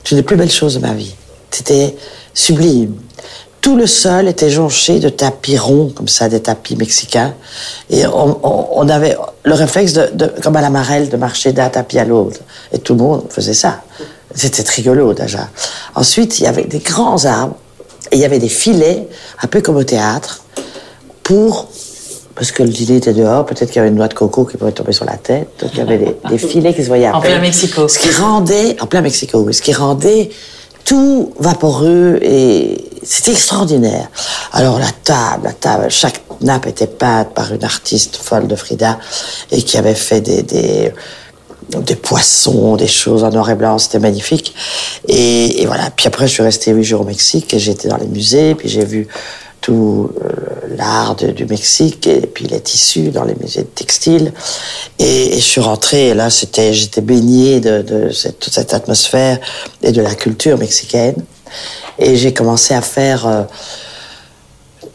C'est 0.03 0.11
une 0.11 0.17
des 0.17 0.23
plus 0.23 0.35
belles 0.35 0.51
choses 0.51 0.75
de 0.75 0.79
ma 0.79 0.93
vie. 0.93 1.15
C'était 1.51 1.95
sublime. 2.33 2.95
Tout 3.67 3.75
le 3.75 3.85
sol 3.85 4.29
était 4.29 4.49
jonché 4.49 4.99
de 5.01 5.09
tapis 5.09 5.57
ronds, 5.57 5.91
comme 5.93 6.07
ça, 6.07 6.29
des 6.29 6.39
tapis 6.39 6.77
mexicains. 6.77 7.33
Et 7.89 8.05
on, 8.07 8.39
on- 8.41 8.67
on 8.71 8.87
avait 8.87 9.17
le 9.43 9.53
réflexe, 9.53 9.91
de, 9.91 10.09
de- 10.13 10.31
comme 10.41 10.55
à 10.55 10.61
la 10.61 10.69
marelle, 10.69 11.09
de 11.09 11.17
marcher 11.17 11.51
d'un 11.51 11.67
tapis 11.67 11.99
à 11.99 12.05
l'autre. 12.05 12.39
Et 12.71 12.79
tout 12.79 12.93
le 12.93 12.99
monde 13.03 13.23
faisait 13.29 13.53
ça. 13.53 13.81
C'était 14.33 14.63
rigolo, 14.71 15.13
déjà. 15.13 15.49
Ensuite, 15.95 16.39
il 16.39 16.43
y 16.43 16.47
avait 16.47 16.63
des 16.63 16.79
grands 16.79 17.25
arbres, 17.25 17.55
et 18.09 18.15
il 18.15 18.21
y 18.21 18.23
avait 18.23 18.39
des 18.39 18.47
filets, 18.47 19.05
un 19.43 19.47
peu 19.47 19.59
comme 19.59 19.75
au 19.75 19.83
théâtre, 19.83 20.45
pour... 21.21 21.67
Parce 22.35 22.53
que 22.53 22.63
le 22.63 22.69
dîner 22.69 22.95
était 22.97 23.11
dehors, 23.11 23.45
peut-être 23.45 23.67
qu'il 23.67 23.77
y 23.77 23.79
avait 23.79 23.89
une 23.89 23.95
noix 23.95 24.07
de 24.07 24.13
coco 24.13 24.45
qui 24.45 24.55
pouvait 24.55 24.71
tomber 24.71 24.93
sur 24.93 25.03
la 25.03 25.17
tête. 25.17 25.49
Donc 25.59 25.71
il 25.73 25.79
y 25.79 25.81
avait 25.81 25.97
des, 25.97 26.15
des 26.29 26.37
filets 26.37 26.73
qui 26.73 26.83
se 26.83 26.87
voyaient 26.87 27.07
à 27.07 27.15
En 27.17 27.19
plein 27.19 27.39
Mexico. 27.41 27.89
Ce 27.89 27.99
qui 27.99 28.11
rendait, 28.11 28.77
en 28.79 28.85
plein 28.87 29.01
Mexico, 29.01 29.39
oui, 29.39 29.53
ce 29.53 29.61
qui 29.61 29.73
rendait 29.73 30.29
tout 30.85 31.33
vaporeux 31.37 32.17
et 32.21 32.85
c'était 33.07 33.31
extraordinaire. 33.31 34.09
Alors 34.51 34.79
la 34.79 34.91
table, 34.91 35.45
la 35.45 35.53
table, 35.53 35.89
chaque 35.89 36.21
nappe 36.41 36.67
était 36.67 36.87
peinte 36.87 37.33
par 37.33 37.53
une 37.53 37.63
artiste 37.63 38.17
folle 38.17 38.47
de 38.47 38.55
Frida 38.55 38.99
et 39.51 39.61
qui 39.61 39.77
avait 39.77 39.95
fait 39.95 40.19
des, 40.19 40.43
des, 40.43 41.95
poissons, 41.95 42.75
des 42.75 42.87
choses 42.87 43.23
en 43.23 43.29
noir 43.29 43.49
et 43.49 43.55
blanc, 43.55 43.77
c'était 43.77 43.99
magnifique. 43.99 44.53
Et, 45.07 45.65
voilà, 45.65 45.89
puis 45.89 46.07
après 46.07 46.27
je 46.27 46.33
suis 46.33 46.43
resté 46.43 46.71
huit 46.71 46.83
jours 46.83 47.01
au 47.01 47.05
Mexique 47.05 47.53
et 47.53 47.59
j'étais 47.59 47.87
dans 47.87 47.97
les 47.97 48.07
musées, 48.07 48.55
puis 48.55 48.67
j'ai 48.67 48.85
vu 48.85 49.07
tout 49.61 50.11
euh, 50.23 50.75
l'art 50.77 51.15
du 51.15 51.45
Mexique 51.45 52.07
et 52.07 52.21
puis 52.21 52.45
les 52.45 52.59
tissus 52.59 53.09
dans 53.09 53.23
les 53.23 53.35
musées 53.35 53.61
de 53.61 53.67
textile. 53.67 54.33
Et, 54.99 55.33
je 55.33 55.41
suis 55.41 55.61
rentrée 55.61 56.09
et 56.09 56.13
là, 56.13 56.29
c'était, 56.29 56.73
j'étais 56.73 57.01
baignée 57.01 57.59
de, 57.61 57.83
toute 58.39 58.53
cette 58.53 58.73
atmosphère 58.73 59.39
et 59.81 59.91
de 59.91 60.01
la 60.01 60.13
culture 60.13 60.57
mexicaine. 60.57 61.15
Et 61.99 62.15
j'ai 62.15 62.33
commencé 62.33 62.73
à 62.73 62.81
faire. 62.81 63.27
euh, 63.27 63.43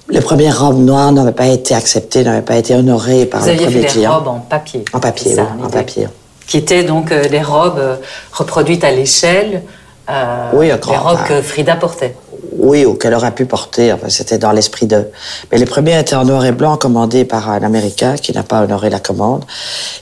les 0.08 0.20
premières 0.20 0.60
robes 0.60 0.78
noires 0.78 1.10
n'avaient 1.12 1.32
pas 1.32 1.46
été 1.46 1.74
acceptées, 1.74 2.22
n'avaient 2.22 2.42
pas 2.42 2.56
été 2.56 2.74
honorées 2.74 3.24
par 3.26 3.40
Vous 3.40 3.46
le 3.46 3.52
aviez 3.52 3.64
premier 3.66 3.88
fait 3.88 4.00
des 4.00 4.06
robes 4.06 4.28
en 4.28 4.38
papier. 4.40 4.84
En 4.92 5.00
papier, 5.00 5.34
ça, 5.34 5.46
oui, 5.58 5.64
en 5.64 5.70
papier. 5.70 6.08
Qui 6.46 6.58
étaient 6.58 6.84
donc 6.84 7.10
euh, 7.12 7.28
des 7.28 7.40
robes 7.40 7.78
euh, 7.78 7.96
reproduites 8.32 8.84
à 8.84 8.90
l'échelle. 8.90 9.62
euh, 10.10 10.50
Oui, 10.52 10.66
des 10.66 10.72
robes 10.74 10.82
enfin, 10.90 11.24
que 11.28 11.40
Frida 11.42 11.76
portait. 11.76 12.14
Oui, 12.58 12.84
ou 12.84 12.94
qu'elle 12.94 13.14
aurait 13.14 13.34
pu 13.34 13.46
porter. 13.46 13.92
Enfin, 13.92 14.08
c'était 14.10 14.36
dans 14.38 14.52
l'esprit 14.52 14.86
de. 14.86 15.08
Mais 15.50 15.56
les 15.58 15.64
premiers 15.64 15.98
étaient 15.98 16.14
en 16.16 16.24
noir 16.24 16.44
et 16.44 16.52
blanc, 16.52 16.76
commandés 16.76 17.24
par 17.24 17.48
un 17.48 17.62
Américain 17.62 18.16
qui 18.16 18.32
n'a 18.32 18.42
pas 18.42 18.62
honoré 18.62 18.90
la 18.90 19.00
commande. 19.00 19.44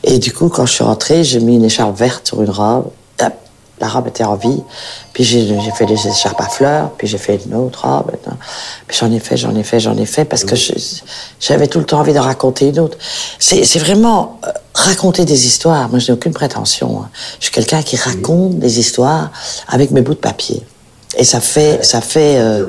Et 0.02 0.18
du 0.18 0.32
coup, 0.32 0.48
quand 0.48 0.66
je 0.66 0.72
suis 0.72 0.84
rentrée, 0.84 1.22
j'ai 1.22 1.38
mis 1.38 1.54
une 1.54 1.64
écharpe 1.64 1.96
verte 1.96 2.26
sur 2.26 2.42
une 2.42 2.50
robe. 2.50 2.90
La 3.80 3.88
robe 3.88 4.08
était 4.08 4.24
en 4.24 4.36
vie. 4.36 4.62
Puis 5.14 5.24
j'ai 5.24 5.58
fait 5.74 5.86
des 5.86 6.06
écharpes 6.06 6.40
à 6.40 6.48
fleurs. 6.48 6.90
Puis 6.98 7.06
j'ai 7.08 7.18
fait 7.18 7.40
une 7.46 7.54
autre 7.54 7.86
robe. 7.88 8.12
non. 8.26 8.34
Puis 8.86 8.96
j'en 9.00 9.10
ai 9.10 9.18
fait, 9.20 9.36
j'en 9.36 9.54
ai 9.56 9.62
fait, 9.62 9.80
j'en 9.80 9.96
ai 9.96 10.06
fait 10.06 10.24
parce 10.24 10.44
que 10.44 10.54
j'avais 11.40 11.66
tout 11.66 11.78
le 11.78 11.86
temps 11.86 12.00
envie 12.00 12.12
de 12.12 12.18
raconter 12.18 12.68
une 12.68 12.78
autre. 12.78 12.98
C'est 13.38 13.78
vraiment 13.78 14.38
euh, 14.46 14.50
raconter 14.74 15.24
des 15.24 15.46
histoires. 15.46 15.88
Moi, 15.88 15.98
je 15.98 16.08
n'ai 16.08 16.12
aucune 16.12 16.32
prétention. 16.34 17.00
hein. 17.02 17.08
Je 17.38 17.46
suis 17.46 17.54
quelqu'un 17.54 17.82
qui 17.82 17.96
raconte 17.96 18.58
des 18.58 18.78
histoires 18.78 19.30
avec 19.68 19.90
mes 19.92 20.02
bouts 20.02 20.14
de 20.14 20.18
papier. 20.18 20.62
Et 21.16 21.24
ça 21.24 21.40
fait, 21.40 21.84
ça 21.84 22.00
fait, 22.00 22.36
euh, 22.38 22.66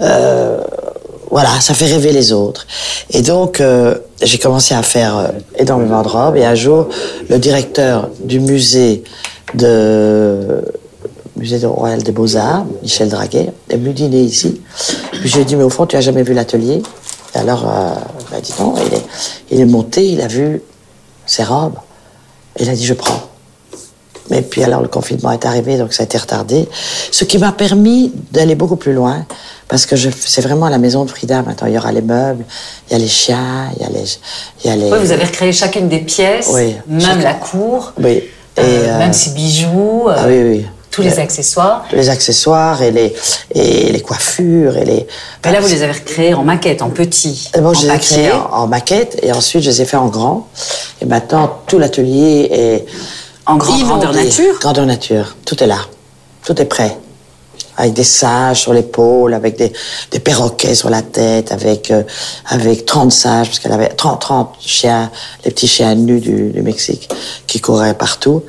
euh, 0.00 0.60
voilà, 1.30 1.60
ça 1.60 1.74
fait 1.74 1.86
rêver 1.86 2.12
les 2.12 2.32
autres. 2.32 2.66
Et 3.10 3.22
donc, 3.22 3.62
j'ai 4.22 4.38
commencé 4.38 4.74
à 4.74 4.82
faire 4.82 5.30
énormément 5.56 6.02
de 6.02 6.08
robes. 6.08 6.36
Et 6.36 6.44
un 6.44 6.54
jour, 6.54 6.88
le 7.28 7.38
directeur 7.38 8.08
du 8.22 8.40
musée 8.40 9.02
de 9.52 10.64
musée 11.36 11.58
de 11.58 11.66
royal 11.66 12.02
des 12.02 12.12
beaux 12.12 12.36
arts, 12.36 12.64
Michel 12.82 13.08
Draguet, 13.08 13.52
est 13.68 13.76
venu 13.76 13.92
dîner 13.92 14.20
ici. 14.20 14.60
Puis 15.12 15.28
je 15.28 15.34
lui 15.34 15.42
ai 15.42 15.44
dit, 15.44 15.56
mais 15.56 15.64
au 15.64 15.70
fond, 15.70 15.86
tu 15.86 15.96
as 15.96 16.00
jamais 16.00 16.22
vu 16.22 16.32
l'atelier? 16.32 16.82
Et 17.34 17.38
alors, 17.38 17.68
euh, 17.68 17.94
il 18.30 18.36
a 18.36 18.40
dit 18.40 18.54
non. 18.58 18.74
Il 18.86 18.94
est, 18.94 19.02
il 19.50 19.60
est 19.60 19.66
monté, 19.66 20.06
il 20.08 20.20
a 20.20 20.28
vu 20.28 20.62
ses 21.26 21.42
robes. 21.44 21.74
Et 22.56 22.62
il 22.62 22.70
a 22.70 22.74
dit, 22.74 22.86
je 22.86 22.94
prends. 22.94 23.20
Mais 24.30 24.40
puis 24.40 24.64
alors 24.64 24.80
le 24.80 24.88
confinement 24.88 25.32
est 25.32 25.44
arrivé, 25.44 25.76
donc 25.76 25.92
ça 25.92 26.02
a 26.02 26.06
été 26.06 26.16
retardé. 26.16 26.66
Ce 27.10 27.24
qui 27.24 27.36
m'a 27.36 27.52
permis 27.52 28.10
d'aller 28.32 28.54
beaucoup 28.54 28.76
plus 28.76 28.94
loin, 28.94 29.26
parce 29.68 29.84
que 29.84 29.96
c'est 29.96 30.40
vraiment 30.40 30.70
la 30.70 30.78
maison 30.78 31.04
de 31.04 31.10
Frida 31.10 31.42
maintenant. 31.42 31.66
Il 31.66 31.74
y 31.74 31.78
aura 31.78 31.92
les 31.92 32.00
meubles, 32.00 32.44
il 32.88 32.92
y 32.92 32.96
a 32.96 32.98
les 32.98 33.08
chiens, 33.08 33.70
il 33.76 33.82
y 33.82 33.84
a 33.84 33.90
les... 33.90 34.04
Il 34.64 34.70
y 34.70 34.70
a 34.70 34.76
les... 34.76 34.90
Oui, 34.90 34.98
vous 34.98 35.12
avez 35.12 35.24
recréé 35.24 35.52
chacune 35.52 35.88
des 35.90 35.98
pièces, 35.98 36.48
Oui, 36.54 36.74
même 36.86 37.00
chacun. 37.02 37.16
la 37.22 37.34
cour, 37.34 37.92
Oui. 38.02 38.22
Et, 38.56 38.60
euh, 38.60 38.64
euh, 38.94 38.98
même 38.98 39.12
ses 39.12 39.30
bijoux, 39.30 40.04
euh, 40.08 40.14
Ah 40.16 40.24
oui, 40.26 40.42
oui. 40.42 40.66
tous 40.90 41.02
les 41.02 41.18
accessoires. 41.18 41.84
Les 41.92 42.08
accessoires 42.08 42.80
et 42.82 42.90
les, 42.92 43.14
et 43.52 43.90
les 43.92 44.00
coiffures 44.00 44.76
et 44.76 44.84
les... 44.84 45.06
Là, 45.44 45.60
vous 45.60 45.66
les 45.68 45.82
avez 45.82 45.92
recréés 45.92 46.34
en 46.34 46.44
maquette, 46.44 46.80
en 46.82 46.90
petit, 46.90 47.50
D'abord, 47.52 47.72
en 47.72 47.74
je 47.74 47.86
les 47.88 47.94
ai 47.94 47.98
créés 47.98 48.32
en, 48.32 48.50
en 48.62 48.66
maquette 48.68 49.18
et 49.22 49.32
ensuite 49.32 49.62
je 49.64 49.70
les 49.70 49.82
ai 49.82 49.84
fait 49.84 49.96
en 49.96 50.06
grand. 50.08 50.48
Et 51.00 51.06
maintenant, 51.06 51.50
tout 51.66 51.78
l'atelier 51.78 52.48
est. 52.52 52.86
En 53.46 53.56
grand- 53.56 53.76
grandeur 53.78 54.12
nature 54.12 54.58
Grandeur 54.60 54.86
nature. 54.86 55.36
Tout 55.44 55.62
est 55.62 55.66
là. 55.66 55.78
Tout 56.46 56.60
est 56.62 56.64
prêt. 56.64 56.96
Avec 57.76 57.92
des 57.94 58.04
sages 58.04 58.60
sur 58.62 58.72
l'épaule, 58.72 59.34
avec 59.34 59.56
des, 59.56 59.72
des 60.10 60.20
perroquets 60.20 60.74
sur 60.74 60.90
la 60.90 61.02
tête, 61.02 61.50
avec, 61.52 61.90
euh, 61.90 62.02
avec 62.46 62.86
30 62.86 63.10
sages, 63.12 63.48
parce 63.48 63.58
qu'elle 63.58 63.72
avait 63.72 63.88
30, 63.88 64.20
30 64.20 64.54
chiens, 64.60 65.10
les 65.44 65.50
petits 65.50 65.66
chiens 65.68 65.94
nus 65.94 66.20
du, 66.20 66.50
du 66.50 66.62
Mexique, 66.62 67.08
qui 67.46 67.60
couraient 67.60 67.94
partout. 67.94 68.42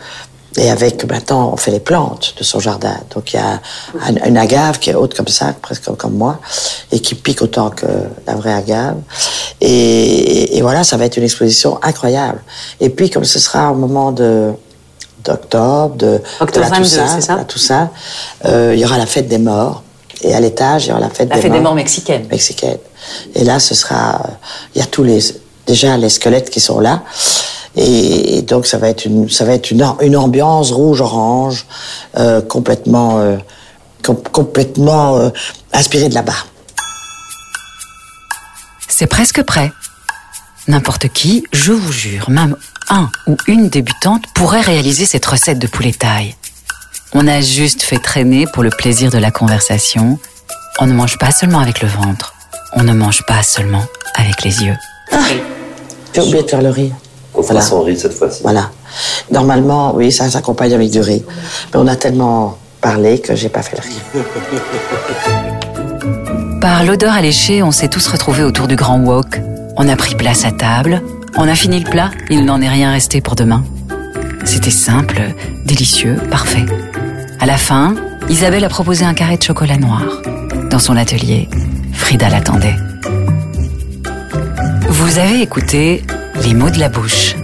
Et 0.57 0.69
avec, 0.71 1.03
maintenant, 1.11 1.49
on 1.53 1.57
fait 1.57 1.71
les 1.71 1.81
plantes 1.81 2.33
de 2.37 2.43
son 2.45 2.61
jardin. 2.61 2.95
Donc, 3.13 3.33
il 3.33 3.35
y 3.35 3.39
a 3.39 3.59
un- 4.07 4.25
une 4.27 4.37
agave 4.37 4.79
qui 4.79 4.89
est 4.89 4.95
haute 4.95 5.13
comme 5.13 5.27
ça, 5.27 5.53
presque 5.61 5.83
comme, 5.83 5.97
comme 5.97 6.13
moi, 6.13 6.39
et 6.93 6.99
qui 7.01 7.13
pique 7.13 7.41
autant 7.41 7.69
que 7.71 7.85
la 8.25 8.35
vraie 8.35 8.53
agave. 8.53 8.95
Et, 9.59 10.57
et 10.57 10.61
voilà, 10.61 10.83
ça 10.85 10.95
va 10.95 11.05
être 11.05 11.17
une 11.17 11.23
exposition 11.23 11.77
incroyable. 11.81 12.41
Et 12.79 12.89
puis, 12.89 13.09
comme 13.09 13.25
ce 13.25 13.39
sera 13.39 13.71
au 13.71 13.75
moment 13.75 14.11
de 14.13 14.51
d'octobre, 15.25 15.95
de, 15.95 16.05
de 16.05 16.21
Octobre 16.39 16.65
la 16.65 16.69
22, 16.69 16.83
Toussaint, 16.83 17.07
c'est 17.07 17.21
ça 17.21 17.35
la 17.35 17.43
Toussaint, 17.45 17.89
euh, 18.45 18.71
il 18.75 18.79
y 18.79 18.85
aura 18.85 18.97
la 18.97 19.05
fête 19.05 19.27
des 19.27 19.37
morts. 19.39 19.83
Et 20.21 20.33
à 20.33 20.39
l'étage, 20.39 20.85
il 20.85 20.89
y 20.89 20.91
aura 20.91 21.01
la 21.01 21.09
fête, 21.09 21.29
La 21.29 21.35
des, 21.35 21.41
fête 21.41 21.51
morts 21.51 21.59
des 21.59 21.63
morts 21.63 21.75
mexicaine. 21.75 22.25
mexicaine. 22.31 22.77
Et 23.35 23.43
là, 23.43 23.59
ce 23.59 23.75
sera, 23.75 24.15
euh, 24.15 24.29
il 24.73 24.79
y 24.79 24.81
a 24.81 24.87
tous 24.87 25.03
les, 25.03 25.19
déjà 25.67 25.97
les 25.97 26.09
squelettes 26.09 26.49
qui 26.49 26.59
sont 26.59 26.79
là. 26.79 27.03
Et, 27.75 28.37
et 28.37 28.41
donc, 28.41 28.65
ça 28.65 28.77
va 28.77 28.87
être 28.89 29.03
une, 29.05 29.29
ça 29.29 29.43
va 29.45 29.53
être 29.53 29.69
une, 29.71 29.85
une 30.01 30.15
ambiance 30.15 30.71
rouge-orange, 30.71 31.65
euh, 32.17 32.41
complètement, 32.41 33.19
euh, 33.19 33.35
com- 34.03 34.21
complètement 34.31 35.17
euh, 35.17 35.29
inspirée 35.73 36.07
de 36.07 36.15
là-bas. 36.15 36.33
C'est 38.87 39.07
presque 39.07 39.43
prêt. 39.43 39.71
N'importe 40.67 41.09
qui, 41.09 41.43
je 41.51 41.73
vous 41.73 41.91
jure, 41.91 42.29
même 42.29 42.55
un 42.89 43.09
ou 43.27 43.35
une 43.47 43.69
débutante 43.69 44.23
pourrait 44.33 44.61
réaliser 44.61 45.05
cette 45.05 45.25
recette 45.25 45.59
de 45.59 45.67
poulet 45.67 45.91
taille. 45.93 46.35
On 47.13 47.27
a 47.27 47.41
juste 47.41 47.81
fait 47.83 47.97
traîner 47.99 48.45
pour 48.53 48.63
le 48.63 48.69
plaisir 48.69 49.09
de 49.11 49.17
la 49.17 49.31
conversation. 49.31 50.19
On 50.79 50.87
ne 50.87 50.93
mange 50.93 51.17
pas 51.17 51.31
seulement 51.31 51.59
avec 51.59 51.81
le 51.81 51.87
ventre, 51.87 52.33
on 52.73 52.83
ne 52.83 52.93
mange 52.93 53.23
pas 53.25 53.41
seulement 53.43 53.83
avec 54.15 54.43
les 54.43 54.63
yeux. 54.63 54.75
J'ai 56.13 56.21
oublié 56.21 56.43
de 56.43 56.49
faire 56.49 56.61
le 56.61 56.69
riz. 56.69 56.91
On 57.33 57.41
fera 57.41 57.53
Voilà. 57.55 57.61
sans 57.65 57.81
riz 57.83 57.97
cette 57.99 58.13
fois-ci. 58.13 58.41
Voilà. 58.43 58.69
Normalement, 59.31 59.93
oui, 59.95 60.11
ça 60.11 60.29
s'accompagne 60.29 60.73
avec 60.73 60.89
du 60.89 61.01
riz. 61.01 61.23
Mais 61.73 61.79
on 61.79 61.87
a 61.87 61.95
tellement 61.97 62.57
parlé 62.81 63.19
que 63.19 63.35
j'ai 63.35 63.49
pas 63.49 63.61
fait 63.61 63.77
le 63.77 63.83
riz. 63.83 64.01
Par 66.61 66.83
l'odeur 66.83 67.13
alléchée, 67.13 67.61
on 67.63 67.71
s'est 67.71 67.89
tous 67.89 68.07
retrouvés 68.07 68.43
autour 68.43 68.67
du 68.67 68.75
grand 68.75 68.99
wok. 68.99 69.41
On 69.77 69.87
a 69.89 69.95
pris 69.97 70.15
place 70.15 70.45
à 70.45 70.51
table, 70.51 71.01
on 71.37 71.47
a 71.47 71.55
fini 71.55 71.79
le 71.79 71.89
plat, 71.89 72.11
il 72.29 72.45
n'en 72.45 72.61
est 72.61 72.69
rien 72.69 72.91
resté 72.91 73.21
pour 73.21 73.35
demain. 73.35 73.63
C'était 74.43 74.71
simple, 74.71 75.21
délicieux, 75.65 76.15
parfait. 76.29 76.65
À 77.39 77.45
la 77.45 77.57
fin, 77.57 77.95
Isabelle 78.29 78.63
a 78.63 78.69
proposé 78.69 79.05
un 79.05 79.13
carré 79.13 79.37
de 79.37 79.43
chocolat 79.43 79.77
noir. 79.77 80.03
Dans 80.69 80.79
son 80.79 80.95
atelier, 80.95 81.49
Frida 81.93 82.29
l'attendait. 82.29 82.75
Vous 84.89 85.19
avez 85.19 85.41
écouté 85.41 86.03
Les 86.43 86.53
mots 86.53 86.69
de 86.69 86.79
la 86.79 86.89
bouche. 86.89 87.35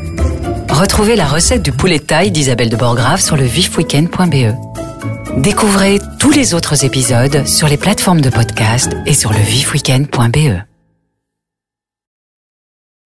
Retrouvez 0.70 1.16
la 1.16 1.26
recette 1.28 1.64
du 1.64 1.72
poulet 1.72 2.00
taille 2.00 2.32
d'Isabelle 2.32 2.70
de 2.70 2.76
Borgrave 2.76 3.22
sur 3.22 3.36
le 3.38 3.44
vifweekend.be. 3.44 4.56
Découvrez 5.38 6.00
tous 6.20 6.32
les 6.32 6.54
autres 6.54 6.86
épisodes 6.86 7.46
sur 7.46 7.68
les 7.68 7.78
plateformes 7.78 8.22
de 8.22 8.30
podcast 8.30 8.96
et 9.06 9.14
sur 9.14 9.32
le 9.32 9.40
vifweekend.be. 9.40 10.71